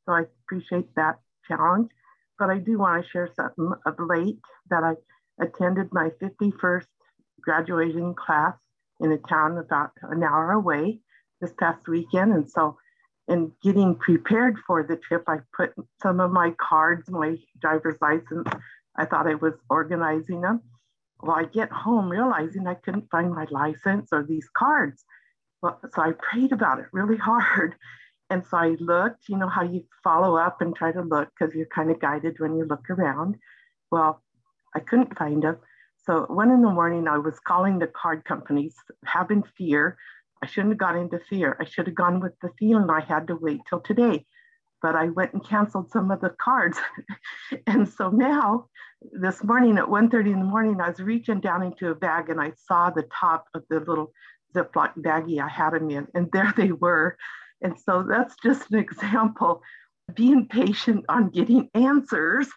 So, 0.07 0.13
I 0.13 0.23
appreciate 0.43 0.95
that 0.95 1.19
challenge. 1.47 1.91
But 2.39 2.49
I 2.49 2.57
do 2.57 2.79
want 2.79 3.03
to 3.03 3.09
share 3.09 3.29
something 3.35 3.71
of 3.85 3.95
late 3.99 4.39
that 4.69 4.83
I 4.83 4.95
attended 5.43 5.89
my 5.91 6.09
51st 6.21 6.87
graduating 7.41 8.15
class 8.15 8.55
in 8.99 9.11
a 9.11 9.17
town 9.17 9.57
about 9.57 9.91
an 10.03 10.23
hour 10.23 10.51
away 10.51 10.99
this 11.41 11.53
past 11.59 11.87
weekend. 11.87 12.33
And 12.33 12.49
so 12.49 12.77
in 13.27 13.51
getting 13.63 13.95
prepared 13.95 14.57
for 14.65 14.83
the 14.83 14.97
trip, 14.97 15.23
I 15.27 15.37
put 15.55 15.73
some 16.01 16.19
of 16.19 16.31
my 16.31 16.53
cards, 16.59 17.09
my 17.09 17.37
driver's 17.61 17.97
license, 18.01 18.47
I 18.97 19.05
thought 19.05 19.27
I 19.27 19.35
was 19.35 19.53
organizing 19.69 20.41
them. 20.41 20.61
Well, 21.21 21.35
I 21.35 21.45
get 21.45 21.71
home 21.71 22.09
realizing 22.09 22.67
I 22.67 22.75
couldn't 22.75 23.09
find 23.11 23.31
my 23.31 23.45
license 23.51 24.09
or 24.11 24.23
these 24.23 24.47
cards. 24.57 25.03
Well, 25.61 25.79
so 25.93 26.01
I 26.01 26.11
prayed 26.11 26.51
about 26.51 26.79
it 26.79 26.87
really 26.91 27.17
hard. 27.29 27.75
And 28.29 28.45
so 28.45 28.57
I 28.57 28.75
looked, 28.79 29.27
you 29.27 29.37
know, 29.37 29.49
how 29.49 29.63
you 29.63 29.85
follow 30.03 30.37
up 30.37 30.61
and 30.61 30.75
try 30.75 30.91
to 30.91 31.01
look 31.01 31.29
because 31.37 31.55
you're 31.55 31.65
kind 31.67 31.89
of 31.89 31.99
guided 31.99 32.39
when 32.39 32.55
you 32.55 32.65
look 32.65 32.89
around. 32.89 33.35
Well, 33.91 34.21
I 34.75 34.79
couldn't 34.79 35.17
find 35.17 35.43
them. 35.43 35.57
So 36.05 36.25
one 36.29 36.51
in 36.51 36.61
the 36.61 36.69
morning, 36.69 37.07
I 37.07 37.17
was 37.17 37.39
calling 37.39 37.79
the 37.79 37.87
card 37.87 38.25
companies, 38.25 38.75
having 39.05 39.43
fear 39.57 39.97
I 40.41 40.47
shouldn't 40.47 40.71
have 40.71 40.77
got 40.77 40.95
into 40.95 41.19
fear. 41.19 41.57
I 41.59 41.65
should 41.65 41.87
have 41.87 41.95
gone 41.95 42.19
with 42.19 42.39
the 42.41 42.49
feeling 42.57 42.89
I 42.89 43.01
had 43.01 43.27
to 43.27 43.35
wait 43.35 43.61
till 43.67 43.81
today. 43.81 44.25
But 44.81 44.95
I 44.95 45.09
went 45.09 45.33
and 45.33 45.45
canceled 45.45 45.91
some 45.91 46.09
of 46.11 46.21
the 46.21 46.29
cards. 46.29 46.79
and 47.67 47.87
so 47.87 48.09
now, 48.09 48.67
this 49.11 49.43
morning 49.43 49.77
at 49.77 49.85
1.30 49.85 50.33
in 50.33 50.39
the 50.39 50.45
morning, 50.45 50.79
I 50.79 50.89
was 50.89 51.01
reaching 51.01 51.41
down 51.41 51.63
into 51.63 51.89
a 51.89 51.95
bag 51.95 52.29
and 52.29 52.39
I 52.39 52.53
saw 52.67 52.89
the 52.89 53.07
top 53.13 53.47
of 53.53 53.63
the 53.69 53.81
little 53.81 54.13
Ziploc 54.55 54.95
baggie 54.97 55.41
I 55.41 55.49
had 55.49 55.73
in, 55.73 56.07
and 56.15 56.29
there 56.31 56.53
they 56.55 56.71
were. 56.71 57.17
And 57.61 57.77
so 57.79 58.03
that's 58.03 58.35
just 58.41 58.71
an 58.71 58.79
example. 58.79 59.61
Being 60.13 60.47
patient 60.47 61.05
on 61.09 61.29
getting 61.29 61.69
answers 61.73 62.47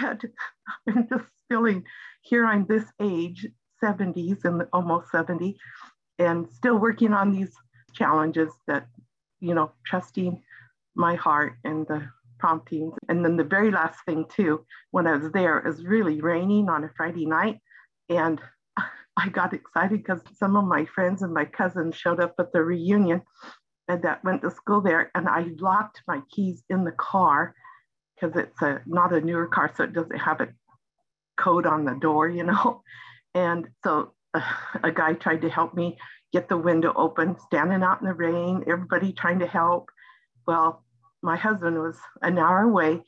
that 0.00 0.20
I'm 0.88 1.08
just 1.08 1.24
feeling 1.48 1.84
here 2.22 2.44
I'm 2.44 2.66
this 2.66 2.84
age, 3.00 3.46
70s 3.82 4.44
and 4.44 4.62
almost 4.72 5.10
70, 5.10 5.56
and 6.18 6.48
still 6.52 6.78
working 6.78 7.12
on 7.12 7.32
these 7.32 7.52
challenges 7.94 8.52
that, 8.66 8.86
you 9.40 9.54
know, 9.54 9.72
trusting 9.86 10.42
my 10.94 11.14
heart 11.14 11.54
and 11.64 11.86
the 11.86 12.08
promptings. 12.38 12.94
And 13.08 13.24
then 13.24 13.36
the 13.36 13.44
very 13.44 13.70
last 13.70 13.98
thing, 14.04 14.26
too, 14.34 14.64
when 14.90 15.06
I 15.06 15.16
was 15.16 15.32
there, 15.32 15.58
it 15.58 15.66
was 15.66 15.84
really 15.84 16.20
raining 16.20 16.68
on 16.68 16.84
a 16.84 16.90
Friday 16.96 17.26
night. 17.26 17.58
And 18.08 18.40
I 19.16 19.28
got 19.30 19.54
excited 19.54 19.98
because 19.98 20.20
some 20.38 20.56
of 20.56 20.64
my 20.64 20.84
friends 20.86 21.22
and 21.22 21.32
my 21.32 21.44
cousins 21.44 21.96
showed 21.96 22.20
up 22.20 22.34
at 22.38 22.52
the 22.52 22.62
reunion 22.62 23.22
that 23.96 24.24
went 24.24 24.42
to 24.42 24.50
school 24.50 24.80
there. 24.80 25.10
And 25.14 25.28
I 25.28 25.46
locked 25.58 26.02
my 26.06 26.20
keys 26.30 26.62
in 26.68 26.84
the 26.84 26.92
car 26.92 27.54
because 28.14 28.36
it's 28.36 28.60
a 28.62 28.82
not 28.86 29.12
a 29.12 29.20
newer 29.20 29.46
car, 29.46 29.72
so 29.74 29.84
it 29.84 29.92
doesn't 29.92 30.18
have 30.18 30.40
a 30.40 30.48
code 31.36 31.66
on 31.66 31.84
the 31.84 31.94
door, 31.94 32.28
you 32.28 32.44
know. 32.44 32.82
And 33.32 33.68
so 33.84 34.12
a 34.82 34.90
guy 34.90 35.12
tried 35.12 35.42
to 35.42 35.48
help 35.48 35.72
me 35.72 35.98
get 36.32 36.48
the 36.48 36.56
window 36.56 36.92
open, 36.96 37.36
standing 37.38 37.84
out 37.84 38.00
in 38.00 38.08
the 38.08 38.14
rain, 38.14 38.64
everybody 38.66 39.12
trying 39.12 39.38
to 39.38 39.46
help. 39.46 39.88
Well, 40.48 40.84
my 41.22 41.36
husband 41.36 41.78
was 41.78 41.96
an 42.22 42.38
hour 42.38 42.62
away. 42.62 43.02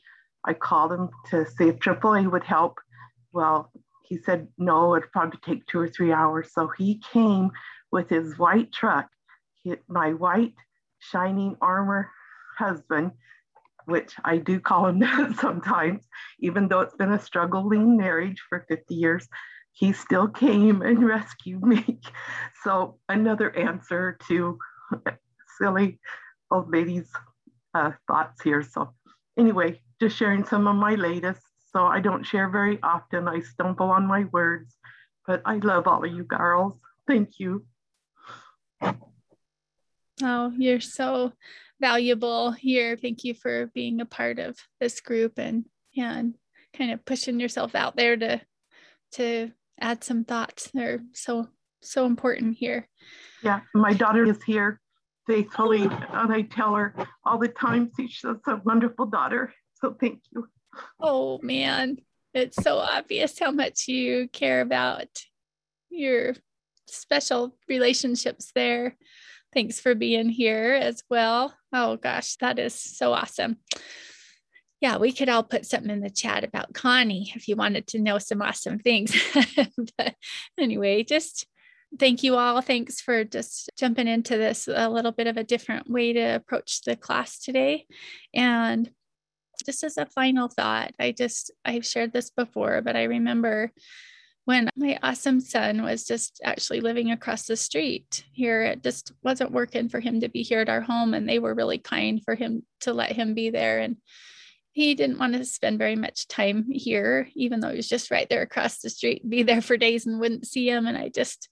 I 0.45 0.53
called 0.53 0.93
him 0.93 1.09
to 1.31 1.45
see 1.45 1.67
if 1.67 1.79
AAA 1.79 2.31
would 2.31 2.45
help. 2.45 2.79
Well, 3.33 3.69
he 4.05 4.17
said 4.17 4.47
no, 4.57 4.95
it'd 4.95 5.11
probably 5.11 5.39
take 5.43 5.65
two 5.65 5.79
or 5.79 5.89
three 5.89 6.11
hours. 6.11 6.51
So 6.53 6.69
he 6.77 7.01
came 7.11 7.51
with 7.91 8.09
his 8.09 8.37
white 8.37 8.71
truck, 8.71 9.07
my 9.87 10.13
white 10.13 10.55
shining 11.11 11.55
armor 11.61 12.09
husband, 12.57 13.11
which 13.85 14.15
I 14.23 14.37
do 14.37 14.59
call 14.59 14.87
him 14.87 14.99
that 14.99 15.35
sometimes, 15.39 16.07
even 16.39 16.67
though 16.67 16.81
it's 16.81 16.95
been 16.95 17.13
a 17.13 17.19
struggling 17.21 17.97
marriage 17.97 18.41
for 18.49 18.65
50 18.69 18.95
years 18.95 19.27
he 19.73 19.91
still 19.91 20.27
came 20.27 20.81
and 20.81 21.03
rescued 21.05 21.63
me. 21.63 21.99
So 22.63 22.99
another 23.09 23.53
answer 23.55 24.17
to 24.27 24.57
silly 25.57 25.99
old 26.49 26.71
lady's 26.71 27.11
uh, 27.73 27.91
thoughts 28.07 28.41
here. 28.41 28.61
So 28.63 28.93
anyway, 29.37 29.81
just 29.99 30.15
sharing 30.15 30.45
some 30.45 30.67
of 30.67 30.75
my 30.75 30.95
latest. 30.95 31.41
So 31.71 31.85
I 31.85 31.99
don't 31.99 32.23
share 32.23 32.49
very 32.49 32.79
often. 32.83 33.27
I 33.27 33.39
stumble 33.39 33.89
on 33.89 34.05
my 34.05 34.25
words, 34.25 34.77
but 35.25 35.41
I 35.43 35.57
love 35.57 35.87
all 35.87 36.05
of 36.05 36.13
you 36.13 36.23
girls. 36.23 36.79
Thank 37.07 37.39
you. 37.39 37.65
Oh, 40.21 40.51
you're 40.57 40.79
so 40.79 41.33
valuable 41.81 42.51
here. 42.51 42.97
Thank 42.97 43.23
you 43.23 43.33
for 43.33 43.67
being 43.73 43.99
a 43.99 44.05
part 44.05 44.39
of 44.39 44.57
this 44.79 45.01
group 45.01 45.37
and 45.37 45.65
and 45.95 46.35
kind 46.75 46.91
of 46.91 47.05
pushing 47.05 47.39
yourself 47.39 47.75
out 47.75 47.95
there 47.95 48.17
to 48.17 48.41
to 49.13 49.51
add 49.79 50.03
some 50.03 50.23
thoughts. 50.23 50.69
They're 50.73 50.99
so 51.13 51.47
so 51.81 52.05
important 52.05 52.57
here. 52.57 52.87
Yeah, 53.43 53.61
my 53.73 53.93
daughter 53.93 54.23
is 54.25 54.41
here 54.43 54.79
faithfully, 55.27 55.83
and 55.83 56.33
I 56.33 56.41
tell 56.43 56.75
her 56.75 56.95
all 57.25 57.37
the 57.37 57.47
time 57.47 57.91
she's 57.97 58.19
such 58.19 58.41
a 58.47 58.61
wonderful 58.63 59.05
daughter. 59.05 59.53
So 59.75 59.95
thank 59.99 60.21
you. 60.31 60.47
Oh 60.99 61.39
man, 61.41 61.97
it's 62.33 62.61
so 62.61 62.77
obvious 62.77 63.37
how 63.39 63.51
much 63.51 63.87
you 63.87 64.27
care 64.31 64.61
about 64.61 65.07
your 65.89 66.33
special 66.87 67.55
relationships 67.67 68.51
there. 68.55 68.97
Thanks 69.53 69.79
for 69.79 69.95
being 69.95 70.29
here 70.29 70.73
as 70.73 71.03
well. 71.09 71.53
Oh 71.71 71.97
gosh, 71.97 72.35
that 72.37 72.59
is 72.59 72.73
so 72.73 73.13
awesome 73.13 73.57
yeah, 74.83 74.97
we 74.97 75.13
could 75.13 75.29
all 75.29 75.43
put 75.43 75.65
something 75.65 75.89
in 75.89 76.01
the 76.01 76.09
chat 76.09 76.43
about 76.43 76.73
Connie 76.73 77.31
if 77.37 77.47
you 77.47 77.55
wanted 77.55 77.87
to 77.87 77.99
know 77.99 78.17
some 78.17 78.41
awesome 78.41 78.79
things. 78.79 79.15
but 79.97 80.13
anyway, 80.59 81.03
just 81.03 81.47
thank 81.97 82.21
you 82.21 82.35
all. 82.35 82.59
Thanks 82.59 82.99
for 82.99 83.23
just 83.23 83.69
jumping 83.77 84.09
into 84.09 84.35
this 84.35 84.67
a 84.67 84.89
little 84.89 85.13
bit 85.13 85.27
of 85.27 85.37
a 85.37 85.43
different 85.45 85.89
way 85.89 86.11
to 86.11 86.35
approach 86.35 86.81
the 86.81 86.97
class 86.97 87.39
today. 87.39 87.85
And 88.33 88.91
just 89.65 89.85
as 89.85 89.97
a 89.97 90.05
final 90.05 90.49
thought, 90.49 90.91
I 90.99 91.13
just, 91.13 91.51
I've 91.63 91.85
shared 91.85 92.11
this 92.11 92.29
before, 92.29 92.81
but 92.81 92.97
I 92.97 93.03
remember 93.03 93.71
when 94.45 94.69
my 94.75 94.99
awesome 95.01 95.39
son 95.39 95.83
was 95.83 96.05
just 96.05 96.41
actually 96.43 96.81
living 96.81 97.11
across 97.11 97.45
the 97.45 97.55
street 97.55 98.25
here. 98.33 98.63
It 98.63 98.83
just 98.83 99.13
wasn't 99.23 99.51
working 99.51 99.89
for 99.89 99.99
him 99.99 100.21
to 100.21 100.29
be 100.29 100.43
here 100.43 100.59
at 100.59 100.69
our 100.69 100.81
home, 100.81 101.13
and 101.13 101.27
they 101.27 101.39
were 101.39 101.53
really 101.53 101.77
kind 101.77 102.21
for 102.23 102.35
him 102.35 102.63
to 102.81 102.93
let 102.93 103.13
him 103.13 103.33
be 103.33 103.49
there. 103.49 103.79
And 103.79 103.97
he 104.73 104.95
didn't 104.95 105.19
want 105.19 105.33
to 105.33 105.45
spend 105.45 105.77
very 105.77 105.95
much 105.95 106.27
time 106.27 106.65
here, 106.69 107.29
even 107.35 107.59
though 107.59 107.69
he 107.69 107.77
was 107.77 107.87
just 107.87 108.11
right 108.11 108.27
there 108.27 108.41
across 108.41 108.79
the 108.79 108.89
street, 108.89 109.27
be 109.27 109.43
there 109.43 109.61
for 109.61 109.77
days 109.77 110.05
and 110.05 110.19
wouldn't 110.19 110.47
see 110.47 110.67
him. 110.67 110.87
And 110.87 110.97
I 110.97 111.09
just, 111.09 111.47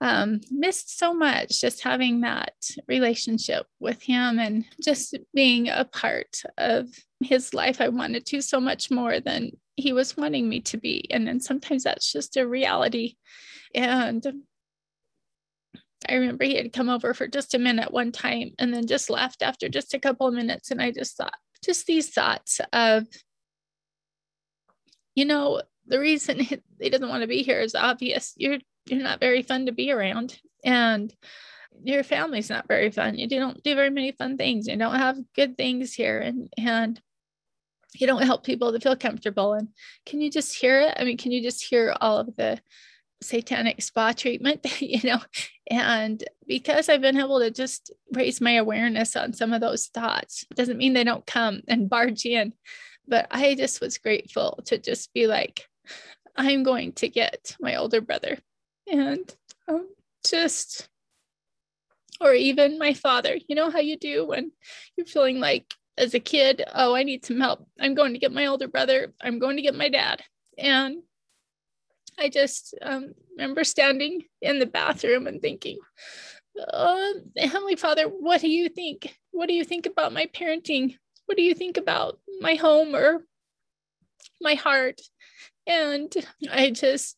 um, 0.00 0.40
missed 0.50 0.98
so 0.98 1.14
much 1.14 1.60
just 1.60 1.82
having 1.82 2.20
that 2.22 2.54
relationship 2.88 3.66
with 3.78 4.02
him 4.02 4.38
and 4.38 4.64
just 4.82 5.16
being 5.34 5.68
a 5.68 5.84
part 5.84 6.42
of 6.58 6.88
his 7.20 7.54
life. 7.54 7.80
I 7.80 7.88
wanted 7.88 8.26
to 8.26 8.40
so 8.42 8.60
much 8.60 8.90
more 8.90 9.20
than 9.20 9.52
he 9.76 9.92
was 9.92 10.16
wanting 10.16 10.48
me 10.48 10.60
to 10.60 10.76
be. 10.76 11.06
And 11.10 11.26
then 11.26 11.40
sometimes 11.40 11.84
that's 11.84 12.10
just 12.10 12.36
a 12.36 12.46
reality. 12.46 13.16
And 13.74 14.24
I 16.08 16.14
remember 16.14 16.44
he 16.44 16.56
had 16.56 16.72
come 16.72 16.88
over 16.88 17.14
for 17.14 17.26
just 17.26 17.54
a 17.54 17.58
minute 17.58 17.92
one 17.92 18.12
time 18.12 18.52
and 18.58 18.72
then 18.72 18.86
just 18.86 19.10
left 19.10 19.42
after 19.42 19.68
just 19.68 19.94
a 19.94 19.98
couple 19.98 20.26
of 20.26 20.34
minutes. 20.34 20.70
And 20.70 20.80
I 20.80 20.92
just 20.92 21.16
thought, 21.16 21.34
just 21.64 21.86
these 21.86 22.10
thoughts 22.10 22.60
of, 22.72 23.06
you 25.14 25.24
know, 25.24 25.62
the 25.86 25.98
reason 25.98 26.38
he 26.80 26.90
doesn't 26.90 27.08
want 27.08 27.22
to 27.22 27.28
be 27.28 27.42
here 27.42 27.60
is 27.60 27.74
obvious. 27.74 28.34
You're 28.36 28.58
you're 28.86 29.02
not 29.02 29.20
very 29.20 29.42
fun 29.42 29.66
to 29.66 29.72
be 29.72 29.90
around, 29.90 30.38
and 30.64 31.12
your 31.82 32.04
family's 32.04 32.50
not 32.50 32.68
very 32.68 32.90
fun. 32.90 33.18
You 33.18 33.26
don't 33.26 33.62
do 33.64 33.74
very 33.74 33.90
many 33.90 34.12
fun 34.12 34.36
things. 34.36 34.68
You 34.68 34.76
don't 34.76 34.94
have 34.94 35.18
good 35.34 35.56
things 35.56 35.92
here, 35.92 36.18
and 36.18 36.48
and 36.56 37.00
you 38.00 38.06
don't 38.06 38.22
help 38.22 38.44
people 38.44 38.72
to 38.72 38.80
feel 38.80 38.96
comfortable. 38.96 39.54
And 39.54 39.68
can 40.04 40.20
you 40.20 40.30
just 40.30 40.54
hear 40.54 40.80
it? 40.80 40.94
I 40.96 41.04
mean, 41.04 41.16
can 41.16 41.32
you 41.32 41.42
just 41.42 41.64
hear 41.64 41.94
all 42.00 42.18
of 42.18 42.34
the 42.36 42.60
satanic 43.22 43.82
spa 43.82 44.12
treatment, 44.12 44.64
you 44.80 45.00
know? 45.08 45.20
And 45.70 46.22
because 46.46 46.88
I've 46.88 47.00
been 47.00 47.18
able 47.18 47.40
to 47.40 47.50
just 47.50 47.92
raise 48.12 48.40
my 48.40 48.52
awareness 48.52 49.16
on 49.16 49.32
some 49.32 49.52
of 49.52 49.60
those 49.60 49.86
thoughts, 49.86 50.44
doesn't 50.54 50.78
mean 50.78 50.92
they 50.92 51.04
don't 51.04 51.26
come 51.26 51.62
and 51.68 51.90
barge 51.90 52.24
in. 52.24 52.52
But 53.08 53.28
I 53.30 53.54
just 53.54 53.80
was 53.80 53.98
grateful 53.98 54.60
to 54.66 54.78
just 54.78 55.12
be 55.14 55.26
like, 55.26 55.66
I'm 56.36 56.62
going 56.62 56.92
to 56.94 57.08
get 57.08 57.56
my 57.60 57.76
older 57.76 58.00
brother. 58.00 58.38
And 58.90 59.34
um, 59.68 59.88
just, 60.28 60.88
or 62.20 62.34
even 62.34 62.78
my 62.78 62.94
father, 62.94 63.36
you 63.48 63.54
know 63.54 63.70
how 63.70 63.78
you 63.78 63.96
do 63.96 64.26
when 64.26 64.52
you're 64.96 65.06
feeling 65.06 65.40
like 65.40 65.72
as 65.98 66.14
a 66.14 66.20
kid, 66.20 66.64
oh, 66.74 66.94
I 66.94 67.02
need 67.02 67.24
some 67.24 67.40
help. 67.40 67.66
I'm 67.80 67.94
going 67.94 68.12
to 68.12 68.18
get 68.18 68.32
my 68.32 68.46
older 68.46 68.68
brother. 68.68 69.12
I'm 69.20 69.38
going 69.38 69.56
to 69.56 69.62
get 69.62 69.74
my 69.74 69.88
dad. 69.88 70.22
And 70.58 71.02
I 72.18 72.28
just 72.28 72.74
um, 72.82 73.14
remember 73.36 73.64
standing 73.64 74.24
in 74.40 74.58
the 74.58 74.66
bathroom 74.66 75.26
and 75.26 75.40
thinking, 75.40 75.78
uh, 76.72 77.12
Heavenly 77.36 77.76
Father, 77.76 78.04
what 78.04 78.40
do 78.40 78.48
you 78.48 78.68
think? 78.68 79.14
What 79.32 79.48
do 79.48 79.54
you 79.54 79.64
think 79.64 79.86
about 79.86 80.12
my 80.12 80.26
parenting? 80.26 80.96
What 81.26 81.36
do 81.36 81.42
you 81.42 81.54
think 81.54 81.76
about 81.76 82.18
my 82.40 82.54
home 82.54 82.94
or 82.94 83.24
my 84.40 84.54
heart? 84.54 85.00
And 85.66 86.12
I 86.50 86.70
just, 86.70 87.16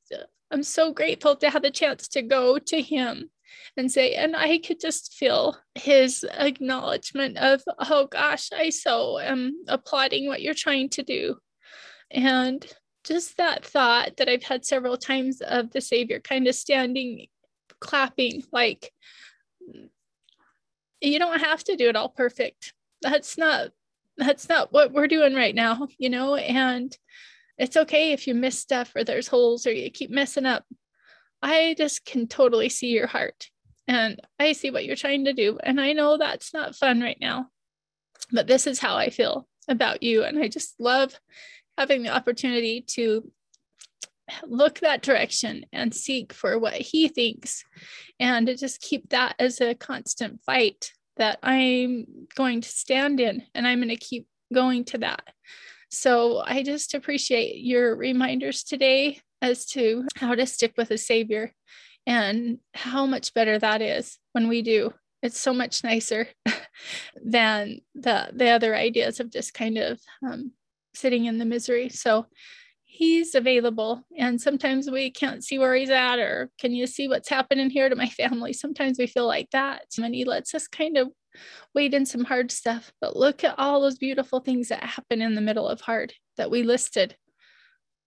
I'm 0.51 0.63
so 0.63 0.93
grateful 0.93 1.37
to 1.37 1.51
have 1.51 1.63
the 1.63 1.71
chance 1.71 2.09
to 2.09 2.23
go 2.23 2.59
to 2.59 2.81
Him 2.81 3.31
and 3.77 3.91
say, 3.91 4.15
and 4.15 4.37
I 4.37 4.59
could 4.59 4.81
just 4.81 5.15
feel 5.15 5.57
His 5.75 6.25
acknowledgement 6.25 7.39
of, 7.39 7.63
oh 7.79 8.07
gosh, 8.07 8.51
I 8.53 8.71
so 8.71 9.19
am 9.19 9.65
applauding 9.69 10.27
what 10.27 10.43
you're 10.43 10.55
trying 10.55 10.89
to 10.91 11.03
do. 11.03 11.37
And 12.11 12.65
just 13.05 13.37
that 13.37 13.65
thought 13.65 14.17
that 14.17 14.29
I've 14.29 14.43
had 14.43 14.65
several 14.65 14.97
times 14.97 15.41
of 15.41 15.71
the 15.71 15.81
Savior 15.81 16.21
kind 16.21 16.47
of 16.47 16.55
standing, 16.55 17.27
clapping, 17.81 18.43
like, 18.53 18.93
you 21.01 21.19
don't 21.19 21.41
have 21.41 21.63
to 21.65 21.77
do 21.77 21.89
it 21.89 21.97
all 21.97 22.09
perfect. 22.09 22.73
That's 23.03 23.39
not 23.39 23.71
that's 24.17 24.49
not 24.49 24.73
what 24.73 24.93
we're 24.93 25.07
doing 25.07 25.35
right 25.35 25.55
now, 25.55 25.87
you 25.97 26.11
know, 26.11 26.35
and 26.35 26.97
it's 27.57 27.77
okay 27.77 28.13
if 28.13 28.27
you 28.27 28.35
miss 28.35 28.59
stuff 28.59 28.93
or 28.95 29.05
there's 29.05 29.29
holes 29.29 29.67
or 29.67 29.73
you 29.73 29.91
keep 29.91 30.11
messing 30.11 30.45
up. 30.45 30.65
I 31.43 31.75
just 31.79 32.05
can 32.05 32.27
totally 32.27 32.69
see 32.69 32.89
your 32.89 33.07
heart 33.07 33.49
and 33.87 34.21
I 34.39 34.53
see 34.53 34.71
what 34.71 34.85
you're 34.85 34.97
trying 34.97 35.25
to 35.25 35.33
do. 35.33 35.59
And 35.63 35.81
I 35.81 35.93
know 35.93 36.19
that's 36.19 36.53
not 36.53 36.77
fun 36.77 37.01
right 37.01 37.19
now, 37.21 37.49
but 38.33 38.47
this 38.47 38.67
is 38.67 38.79
how 38.79 38.97
I 38.97 39.11
feel 39.11 39.49
about 39.69 40.03
you. 40.03 40.25
And 40.25 40.39
I 40.39 40.49
just 40.49 40.75
love 40.79 41.19
having 41.77 42.03
the 42.03 42.15
opportunity 42.15 42.83
to 42.89 43.31
look 44.47 44.81
that 44.81 45.03
direction 45.03 45.65
and 45.73 45.95
seek 45.95 46.33
for 46.33 46.59
what 46.59 46.75
he 46.75 47.09
thinks 47.09 47.65
and 48.21 48.47
to 48.47 48.57
just 48.57 48.81
keep 48.81 49.09
that 49.11 49.35
as 49.39 49.61
a 49.61 49.75
constant 49.75 50.43
fight 50.45 50.93
that 51.17 51.39
I'm 51.43 52.07
going 52.35 52.61
to 52.61 52.69
stand 52.69 53.21
in 53.21 53.43
and 53.55 53.67
I'm 53.67 53.79
going 53.79 53.89
to 53.89 53.97
keep 53.97 54.27
going 54.53 54.85
to 54.87 54.99
that. 54.99 55.23
So 55.91 56.43
I 56.45 56.63
just 56.63 56.95
appreciate 56.95 57.57
your 57.57 57.97
reminders 57.97 58.63
today 58.63 59.21
as 59.41 59.67
to 59.67 60.07
how 60.17 60.35
to 60.35 60.47
stick 60.47 60.75
with 60.77 60.91
a 60.91 60.99
savior 60.99 61.53
and 62.07 62.59
how 62.75 63.07
much 63.07 63.35
better 63.35 63.59
that 63.59 63.83
is 63.83 64.19
when 64.33 64.49
we 64.49 64.63
do. 64.63 64.93
It's 65.23 65.39
so 65.39 65.53
much 65.53 65.83
nicer 65.83 66.29
than 67.25 67.81
the 67.95 68.31
the 68.33 68.51
other 68.51 68.75
ideas 68.75 69.21
of 69.21 69.33
just 69.33 69.53
kind 69.53 69.79
of 69.79 70.01
um, 70.27 70.53
sitting 70.95 71.27
in 71.27 71.39
the 71.39 71.45
misery. 71.45 71.89
So 71.89 72.27
he's 72.85 73.35
available. 73.35 74.03
And 74.17 74.41
sometimes 74.41 74.91
we 74.91 75.11
can't 75.11 75.45
see 75.45 75.59
where 75.59 75.75
he's 75.75 75.91
at, 75.91 76.19
or 76.19 76.51
can 76.59 76.73
you 76.73 76.87
see 76.87 77.07
what's 77.07 77.29
happening 77.29 77.71
here 77.71 77.89
to 77.89 77.97
my 77.97 78.09
family? 78.09 78.53
Sometimes 78.53 78.99
we 78.99 79.07
feel 79.07 79.27
like 79.27 79.51
that. 79.51 79.83
And 80.03 80.15
he 80.15 80.25
lets 80.25 80.55
us 80.55 80.67
kind 80.67 80.97
of 80.97 81.09
wade 81.75 81.95
in 81.95 82.07
some 82.07 82.25
hard 82.25 82.51
stuff. 82.51 82.93
But 83.01 83.17
look 83.17 83.45
at 83.45 83.55
all 83.59 83.81
those 83.81 83.99
beautiful 83.99 84.41
things 84.41 84.69
that 84.69 84.83
happen 84.83 85.23
in 85.23 85.35
the 85.35 85.41
middle 85.41 85.69
of 85.69 85.81
hard 85.81 86.13
that 86.37 86.51
we 86.51 86.63
listed. 86.63 87.17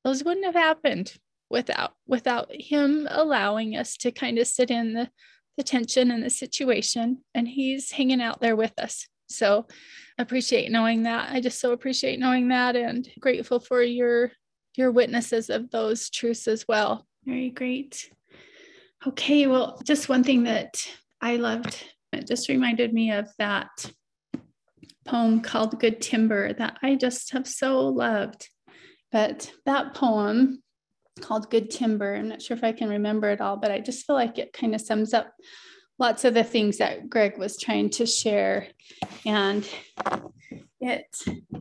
Those 0.04 0.24
wouldn't 0.24 0.46
have 0.46 0.56
happened 0.56 1.14
without 1.50 1.94
without 2.08 2.50
him 2.52 3.08
allowing 3.12 3.76
us 3.76 3.98
to 3.98 4.12
kind 4.12 4.38
of 4.38 4.48
sit 4.48 4.72
in 4.72 4.94
the 4.94 5.10
the 5.58 5.64
tension 5.64 6.12
and 6.12 6.24
the 6.24 6.30
situation 6.30 7.24
and 7.36 7.46
he's 7.46 7.92
hanging 7.92 8.22
out 8.22 8.40
there 8.40 8.56
with 8.56 8.72
us 8.80 9.06
so 9.32 9.66
appreciate 10.18 10.72
knowing 10.72 11.04
that. 11.04 11.32
I 11.32 11.40
just 11.40 11.60
so 11.60 11.72
appreciate 11.72 12.20
knowing 12.20 12.50
that 12.50 12.76
and 12.76 13.08
grateful 13.20 13.60
for 13.60 13.82
your 13.82 14.32
your 14.76 14.92
witnesses 14.92 15.50
of 15.50 15.70
those 15.72 16.10
truths 16.10 16.48
as 16.48 16.68
well. 16.68 17.06
Very 17.26 17.50
great. 17.50 18.10
Okay, 19.06 19.48
well, 19.48 19.82
just 19.84 20.10
one 20.10 20.24
thing 20.24 20.44
that 20.44 20.76
I 21.20 21.38
loved, 21.38 21.84
it 22.14 22.28
just 22.28 22.48
reminded 22.48 22.94
me 22.94 23.12
of 23.12 23.28
that 23.38 23.92
poem 25.06 25.42
called 25.42 25.80
Good 25.80 26.02
Timber 26.02 26.54
that 26.54 26.78
I 26.82 26.96
just 26.96 27.34
have 27.34 27.48
so 27.48 27.88
loved. 27.88 28.48
But 29.12 29.52
that 29.66 29.94
poem 29.94 30.64
called 31.20 31.52
Good 31.52 31.70
Timber, 31.70 32.16
I'm 32.16 32.30
not 32.30 32.42
sure 32.42 32.56
if 32.56 32.64
I 32.64 32.72
can 32.72 32.90
remember 32.90 33.30
it 33.30 33.42
all, 33.42 33.58
but 33.58 33.72
I 33.72 33.80
just 33.80 34.06
feel 34.06 34.16
like 34.16 34.38
it 34.38 34.54
kind 34.54 34.74
of 34.74 34.82
sums 34.82 35.14
up 35.14 35.34
lots 36.00 36.26
of 36.26 36.34
the 36.34 36.44
things 36.44 36.78
that 36.78 37.10
Greg 37.10 37.38
was 37.38 37.58
trying 37.58 37.90
to 37.92 38.06
share. 38.06 38.68
And 39.26 39.68
it 40.80 41.06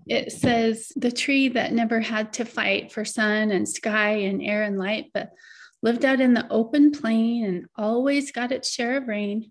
it 0.06 0.32
says 0.32 0.92
the 0.96 1.12
tree 1.12 1.48
that 1.48 1.72
never 1.72 2.00
had 2.00 2.32
to 2.34 2.44
fight 2.44 2.90
for 2.90 3.04
sun 3.04 3.50
and 3.50 3.68
sky 3.68 4.10
and 4.10 4.42
air 4.42 4.62
and 4.62 4.78
light, 4.78 5.10
but 5.12 5.30
lived 5.82 6.04
out 6.04 6.20
in 6.20 6.34
the 6.34 6.48
open 6.50 6.90
plain 6.90 7.44
and 7.44 7.66
always 7.76 8.32
got 8.32 8.52
its 8.52 8.70
share 8.70 8.96
of 8.96 9.08
rain, 9.08 9.50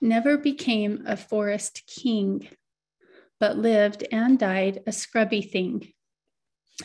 never 0.00 0.38
became 0.38 1.04
a 1.06 1.16
forest 1.16 1.82
king, 1.86 2.48
but 3.40 3.58
lived 3.58 4.04
and 4.10 4.38
died 4.38 4.82
a 4.86 4.92
scrubby 4.92 5.42
thing. 5.42 5.92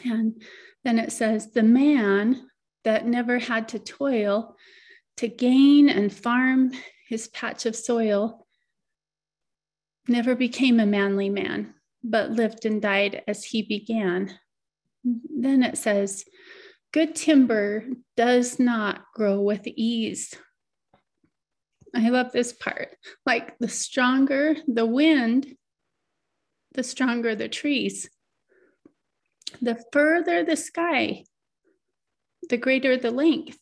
And 0.04 0.42
then 0.84 1.00
it 1.00 1.12
says, 1.12 1.52
the 1.52 1.64
man 1.64 2.48
that 2.84 3.06
never 3.06 3.40
had 3.40 3.68
to 3.70 3.80
toil 3.80 4.56
to 5.18 5.28
gain 5.28 5.90
and 5.90 6.14
farm 6.14 6.72
his 7.08 7.28
patch 7.30 7.66
of 7.66 7.76
soil, 7.76 8.48
never 10.08 10.36
became 10.36 10.80
a 10.80 10.86
manly 10.86 11.30
man, 11.30 11.74
but 12.04 12.32
lived 12.32 12.66
and 12.66 12.82
died 12.82 13.24
as 13.28 13.44
he 13.44 13.62
began. 13.62 14.38
Then 15.04 15.64
it 15.64 15.78
says, 15.78 16.24
Good 16.92 17.16
timber 17.16 17.86
does 18.18 18.60
not 18.60 19.04
grow 19.14 19.42
with 19.42 19.68
ease. 19.68 20.34
I 21.96 22.10
love 22.10 22.32
this 22.32 22.54
part. 22.54 22.96
Like 23.26 23.58
the 23.60 23.70
stronger 23.70 24.56
the 24.68 24.86
wind, 24.86 25.56
the 26.74 26.84
stronger 26.84 27.36
the 27.36 27.50
trees. 27.50 28.10
The 29.62 29.84
further 29.92 30.44
the 30.44 30.56
sky, 30.56 31.26
the 32.50 32.58
greater 32.58 32.98
the 32.98 33.12
length. 33.12 33.60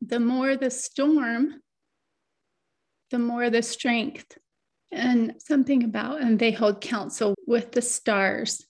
The 0.00 0.20
more 0.20 0.56
the 0.56 0.70
storm, 0.70 1.60
the 3.10 3.18
more 3.18 3.50
the 3.50 3.62
strength. 3.62 4.38
And 4.90 5.34
something 5.38 5.84
about, 5.84 6.22
and 6.22 6.38
they 6.38 6.52
hold 6.52 6.80
counsel 6.80 7.34
with 7.46 7.72
the 7.72 7.82
stars, 7.82 8.64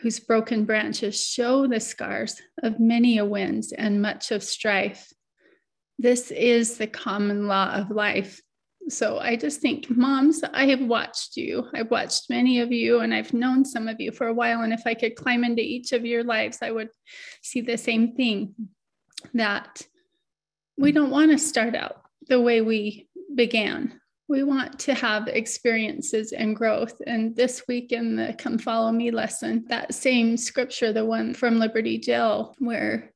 whose 0.00 0.20
broken 0.20 0.64
branches 0.64 1.22
show 1.22 1.66
the 1.66 1.80
scars 1.80 2.40
of 2.62 2.80
many 2.80 3.18
a 3.18 3.24
winds 3.24 3.72
and 3.72 4.00
much 4.00 4.30
of 4.30 4.42
strife. 4.42 5.12
This 5.98 6.30
is 6.30 6.78
the 6.78 6.86
common 6.86 7.46
law 7.46 7.74
of 7.74 7.90
life. 7.90 8.40
So 8.90 9.18
I 9.18 9.36
just 9.36 9.60
think, 9.60 9.88
moms, 9.88 10.42
I 10.52 10.66
have 10.66 10.82
watched 10.82 11.36
you. 11.36 11.66
I've 11.74 11.90
watched 11.90 12.28
many 12.28 12.60
of 12.60 12.72
you, 12.72 13.00
and 13.00 13.14
I've 13.14 13.32
known 13.32 13.64
some 13.64 13.88
of 13.88 14.00
you 14.00 14.12
for 14.12 14.26
a 14.26 14.34
while. 14.34 14.62
And 14.62 14.72
if 14.72 14.82
I 14.86 14.94
could 14.94 15.16
climb 15.16 15.44
into 15.44 15.62
each 15.62 15.92
of 15.92 16.04
your 16.04 16.24
lives, 16.24 16.58
I 16.60 16.70
would 16.70 16.90
see 17.42 17.60
the 17.60 17.78
same 17.78 18.14
thing 18.14 18.54
that 19.34 19.82
we 20.76 20.92
don't 20.92 21.10
want 21.10 21.30
to 21.30 21.38
start 21.38 21.74
out 21.74 22.02
the 22.28 22.40
way 22.40 22.60
we 22.60 23.08
began. 23.34 24.00
We 24.28 24.44
want 24.44 24.78
to 24.80 24.94
have 24.94 25.28
experiences 25.28 26.32
and 26.32 26.54
growth. 26.54 27.00
And 27.06 27.34
this 27.34 27.64
week 27.68 27.92
in 27.92 28.16
the 28.16 28.34
Come 28.38 28.58
Follow 28.58 28.92
Me 28.92 29.10
lesson, 29.10 29.64
that 29.68 29.94
same 29.94 30.36
scripture, 30.36 30.92
the 30.92 31.04
one 31.04 31.34
from 31.34 31.58
Liberty 31.58 31.98
Jail, 31.98 32.54
where 32.58 33.12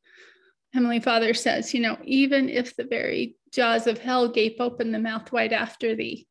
Heavenly 0.73 1.01
Father 1.01 1.35
says, 1.35 1.73
you 1.73 1.81
know, 1.81 1.97
even 2.05 2.49
if 2.49 2.75
the 2.75 2.85
very 2.85 3.37
jaws 3.55 3.87
of 3.87 3.99
hell 3.99 4.29
gape 4.29 4.57
open 4.61 4.91
the 4.91 4.99
mouth 4.99 5.31
wide 5.33 5.53
after 5.53 5.95
thee, 5.95 6.27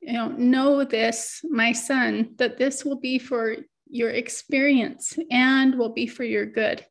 you 0.00 0.12
know, 0.12 0.28
know 0.28 0.84
this, 0.84 1.40
my 1.48 1.72
son, 1.72 2.34
that 2.36 2.58
this 2.58 2.84
will 2.84 2.98
be 2.98 3.18
for 3.18 3.56
your 3.88 4.10
experience 4.10 5.16
and 5.30 5.78
will 5.78 5.92
be 5.92 6.06
for 6.06 6.24
your 6.24 6.46
good. 6.46 6.84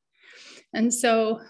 And 0.74 0.94
so 0.94 1.42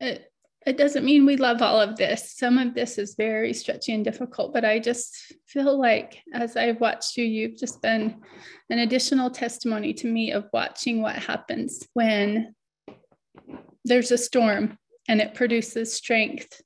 it, 0.00 0.30
it 0.66 0.76
doesn't 0.76 1.04
mean 1.04 1.24
we 1.24 1.36
love 1.36 1.62
all 1.62 1.80
of 1.80 1.96
this. 1.96 2.36
Some 2.36 2.58
of 2.58 2.74
this 2.74 2.98
is 2.98 3.14
very 3.14 3.52
stretchy 3.52 3.94
and 3.94 4.04
difficult, 4.04 4.52
but 4.52 4.64
I 4.64 4.80
just 4.80 5.32
feel 5.46 5.78
like 5.78 6.22
as 6.34 6.56
I've 6.56 6.80
watched 6.80 7.16
you, 7.16 7.24
you've 7.24 7.56
just 7.56 7.80
been 7.80 8.20
an 8.68 8.80
additional 8.80 9.30
testimony 9.30 9.94
to 9.94 10.08
me 10.08 10.32
of 10.32 10.48
watching 10.52 11.00
what 11.00 11.16
happens 11.16 11.86
when 11.94 12.54
there's 13.84 14.10
a 14.10 14.18
storm 14.18 14.76
and 15.08 15.20
it 15.20 15.34
produces 15.34 15.94
strength 15.94 16.60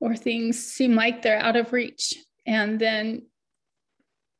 or 0.00 0.16
things 0.16 0.58
seem 0.58 0.94
like 0.94 1.22
they're 1.22 1.38
out 1.38 1.56
of 1.56 1.72
reach. 1.72 2.14
And 2.46 2.80
then 2.80 3.26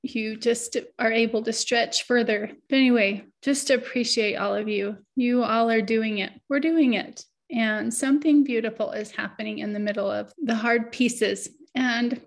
you 0.02 0.36
just 0.36 0.76
are 0.98 1.12
able 1.12 1.42
to 1.42 1.52
stretch 1.52 2.04
further. 2.04 2.50
But 2.68 2.76
anyway, 2.76 3.24
just 3.42 3.70
appreciate 3.70 4.36
all 4.36 4.54
of 4.54 4.68
you. 4.68 4.96
You 5.14 5.42
all 5.42 5.70
are 5.70 5.82
doing 5.82 6.18
it. 6.18 6.32
We're 6.48 6.60
doing 6.60 6.94
it. 6.94 7.24
And 7.50 7.92
something 7.92 8.44
beautiful 8.44 8.92
is 8.92 9.10
happening 9.10 9.58
in 9.58 9.72
the 9.72 9.80
middle 9.80 10.10
of 10.10 10.32
the 10.42 10.54
hard 10.54 10.92
pieces. 10.92 11.48
And 11.74 12.20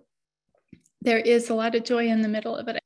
there 1.01 1.19
is 1.19 1.49
a 1.49 1.55
lot 1.55 1.75
of 1.75 1.83
joy 1.83 2.07
in 2.07 2.21
the 2.21 2.27
middle 2.27 2.55
of 2.55 2.67
it. 2.67 2.79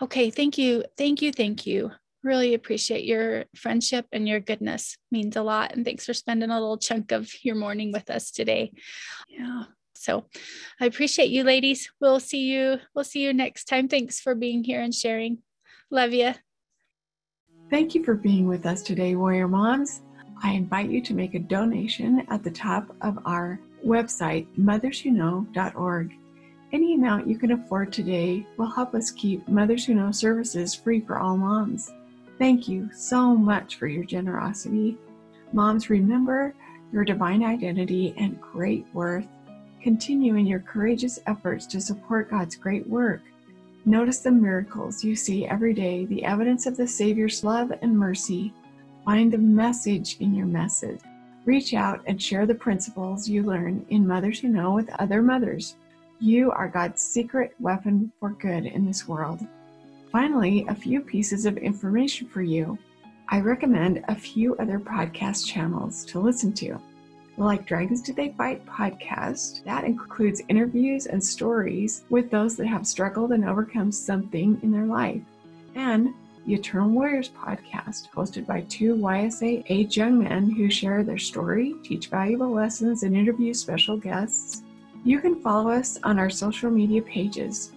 Okay, 0.00 0.30
thank 0.30 0.58
you. 0.58 0.84
Thank 0.96 1.22
you. 1.22 1.32
Thank 1.32 1.66
you. 1.66 1.92
Really 2.22 2.54
appreciate 2.54 3.04
your 3.04 3.44
friendship 3.54 4.06
and 4.12 4.28
your 4.28 4.40
goodness. 4.40 4.96
Means 5.10 5.36
a 5.36 5.42
lot. 5.42 5.74
And 5.74 5.84
thanks 5.84 6.06
for 6.06 6.14
spending 6.14 6.50
a 6.50 6.54
little 6.54 6.78
chunk 6.78 7.12
of 7.12 7.30
your 7.42 7.56
morning 7.56 7.92
with 7.92 8.10
us 8.10 8.30
today. 8.30 8.72
Yeah. 9.28 9.64
So 10.02 10.24
I 10.80 10.86
appreciate 10.86 11.30
you 11.30 11.44
ladies. 11.44 11.90
We'll 12.00 12.20
see 12.20 12.42
you. 12.42 12.78
We'll 12.94 13.04
see 13.04 13.22
you 13.22 13.32
next 13.32 13.64
time. 13.64 13.86
Thanks 13.86 14.20
for 14.20 14.34
being 14.34 14.64
here 14.64 14.80
and 14.80 14.92
sharing. 14.94 15.38
Love 15.90 16.12
you. 16.12 16.34
Thank 17.70 17.94
you 17.94 18.04
for 18.04 18.14
being 18.14 18.48
with 18.48 18.66
us 18.66 18.82
today, 18.82 19.14
Warrior 19.14 19.48
Moms. 19.48 20.02
I 20.42 20.52
invite 20.52 20.90
you 20.90 21.00
to 21.02 21.14
make 21.14 21.34
a 21.34 21.38
donation 21.38 22.26
at 22.28 22.42
the 22.42 22.50
top 22.50 22.94
of 23.00 23.18
our 23.24 23.60
website, 23.86 24.46
motherswhoknow.org. 24.58 26.12
Any 26.72 26.94
amount 26.94 27.28
you 27.28 27.38
can 27.38 27.52
afford 27.52 27.92
today 27.92 28.46
will 28.56 28.70
help 28.70 28.94
us 28.94 29.10
keep 29.10 29.46
Mothers 29.46 29.84
Who 29.84 29.94
Know 29.94 30.10
services 30.10 30.74
free 30.74 31.00
for 31.00 31.18
all 31.18 31.36
moms. 31.36 31.92
Thank 32.38 32.66
you 32.66 32.90
so 32.92 33.36
much 33.36 33.76
for 33.76 33.86
your 33.86 34.04
generosity. 34.04 34.98
Moms, 35.52 35.90
remember 35.90 36.54
your 36.92 37.04
divine 37.04 37.44
identity 37.44 38.14
and 38.18 38.40
great 38.40 38.86
worth. 38.92 39.26
Continue 39.82 40.36
in 40.36 40.46
your 40.46 40.60
courageous 40.60 41.18
efforts 41.26 41.66
to 41.66 41.80
support 41.80 42.30
God's 42.30 42.54
great 42.54 42.86
work. 42.86 43.20
Notice 43.84 44.20
the 44.20 44.30
miracles 44.30 45.02
you 45.02 45.16
see 45.16 45.44
every 45.44 45.74
day, 45.74 46.04
the 46.04 46.24
evidence 46.24 46.66
of 46.66 46.76
the 46.76 46.86
Savior's 46.86 47.42
love 47.42 47.72
and 47.82 47.98
mercy. 47.98 48.54
Find 49.04 49.32
the 49.32 49.38
message 49.38 50.18
in 50.20 50.36
your 50.36 50.46
message. 50.46 51.00
Reach 51.44 51.74
out 51.74 52.00
and 52.06 52.22
share 52.22 52.46
the 52.46 52.54
principles 52.54 53.28
you 53.28 53.42
learn 53.42 53.84
in 53.88 54.06
Mothers 54.06 54.38
Who 54.38 54.48
Know 54.48 54.74
with 54.74 54.88
other 55.00 55.20
mothers. 55.20 55.74
You 56.20 56.52
are 56.52 56.68
God's 56.68 57.02
secret 57.02 57.52
weapon 57.58 58.12
for 58.20 58.30
good 58.30 58.66
in 58.66 58.86
this 58.86 59.08
world. 59.08 59.40
Finally, 60.12 60.64
a 60.68 60.74
few 60.76 61.00
pieces 61.00 61.44
of 61.44 61.56
information 61.56 62.28
for 62.28 62.42
you. 62.42 62.78
I 63.28 63.40
recommend 63.40 64.04
a 64.06 64.14
few 64.14 64.54
other 64.58 64.78
podcast 64.78 65.44
channels 65.44 66.04
to 66.04 66.20
listen 66.20 66.52
to 66.52 66.80
like 67.36 67.66
Dragons 67.66 68.02
Do 68.02 68.12
They 68.12 68.30
Fight 68.30 68.64
podcast. 68.66 69.64
That 69.64 69.84
includes 69.84 70.42
interviews 70.48 71.06
and 71.06 71.22
stories 71.22 72.04
with 72.10 72.30
those 72.30 72.56
that 72.56 72.66
have 72.66 72.86
struggled 72.86 73.32
and 73.32 73.48
overcome 73.48 73.90
something 73.90 74.58
in 74.62 74.70
their 74.70 74.86
life. 74.86 75.22
And 75.74 76.14
the 76.46 76.54
Eternal 76.54 76.90
Warriors 76.90 77.30
podcast, 77.30 78.10
hosted 78.10 78.46
by 78.46 78.62
two 78.62 78.96
YSA 78.96 79.64
age 79.68 79.96
young 79.96 80.18
men 80.18 80.50
who 80.50 80.68
share 80.70 81.04
their 81.04 81.18
story, 81.18 81.74
teach 81.84 82.08
valuable 82.08 82.50
lessons, 82.50 83.04
and 83.04 83.16
interview 83.16 83.54
special 83.54 83.96
guests. 83.96 84.62
You 85.04 85.20
can 85.20 85.40
follow 85.40 85.70
us 85.70 85.98
on 86.02 86.18
our 86.18 86.30
social 86.30 86.70
media 86.70 87.02
pages 87.02 87.72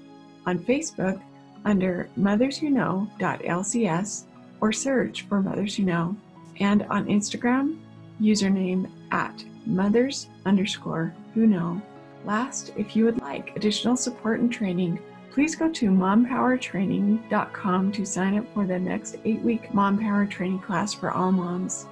on 0.46 0.60
Facebook 0.60 1.22
under 1.64 2.10
Mothers 2.16 2.58
Who 2.58 2.70
Know.lcs 2.70 4.24
or 4.62 4.72
search 4.72 5.24
for 5.24 5.42
Mothers 5.42 5.76
Who 5.76 5.84
Know, 5.84 6.16
and 6.60 6.84
on 6.84 7.06
Instagram, 7.06 7.78
username 8.22 8.90
at 9.12 9.44
mothers 9.66 10.28
underscore 10.46 11.14
who 11.34 11.48
know. 11.48 11.82
Last, 12.24 12.74
if 12.76 12.96
you 12.96 13.06
would 13.06 13.22
like 13.22 13.56
additional 13.56 13.96
support 13.96 14.40
and 14.40 14.52
training, 14.52 15.00
please 15.32 15.56
go 15.56 15.70
to 15.70 15.90
mompowertraining.com 15.90 17.92
to 17.92 18.06
sign 18.06 18.38
up 18.38 18.54
for 18.54 18.66
the 18.66 18.80
next 18.80 19.18
eight 19.26 19.42
week 19.42 19.74
Mom 19.74 20.00
Power 20.00 20.26
training 20.26 20.60
class 20.60 20.94
for 20.94 21.12
all 21.12 21.32
moms. 21.32 21.88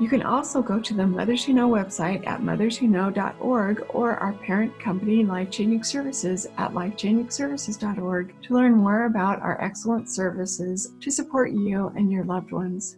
You 0.00 0.08
can 0.08 0.22
also 0.22 0.62
go 0.62 0.78
to 0.78 0.94
the 0.94 1.06
Mothers 1.06 1.44
Who 1.44 1.52
Know 1.52 1.68
website 1.68 2.24
at 2.24 2.40
motherswhoknow.org 2.40 3.86
or 3.88 4.14
our 4.14 4.32
parent 4.32 4.78
company, 4.78 5.24
Life 5.24 5.50
Changing 5.50 5.82
Services, 5.82 6.46
at 6.56 6.72
lifechangingservices.org 6.72 8.42
to 8.42 8.54
learn 8.54 8.74
more 8.74 9.06
about 9.06 9.42
our 9.42 9.60
excellent 9.60 10.08
services 10.08 10.92
to 11.00 11.10
support 11.10 11.50
you 11.50 11.92
and 11.96 12.12
your 12.12 12.22
loved 12.22 12.52
ones. 12.52 12.96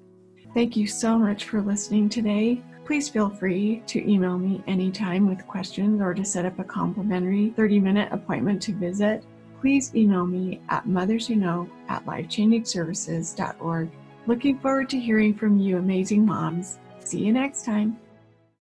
Thank 0.53 0.77
you 0.77 0.87
so 0.87 1.19
much 1.19 1.45
for 1.45 1.63
listening 1.63 2.09
today. 2.09 2.61
Please 2.85 3.09
feel 3.09 3.31
free 3.31 3.83
to 3.87 4.11
email 4.11 4.37
me 4.37 4.65
anytime 4.67 5.29
with 5.29 5.47
questions 5.47 6.01
or 6.01 6.13
to 6.13 6.25
set 6.25 6.45
up 6.45 6.59
a 6.59 6.65
complimentary 6.65 7.51
30 7.51 7.79
minute 7.79 8.09
appointment 8.11 8.61
to 8.63 8.73
visit. 8.73 9.25
Please 9.61 9.95
email 9.95 10.27
me 10.27 10.61
at 10.71 10.87
motherswhoknow 10.87 11.71
at 11.89 12.05
lifechangingservices.org. 12.05 13.91
Looking 14.27 14.59
forward 14.59 14.89
to 14.89 14.99
hearing 14.99 15.35
from 15.35 15.59
you, 15.59 15.77
amazing 15.77 16.27
moms. 16.27 16.79
See 16.99 17.21
you 17.21 17.33
next 17.33 17.65
time. 17.65 17.99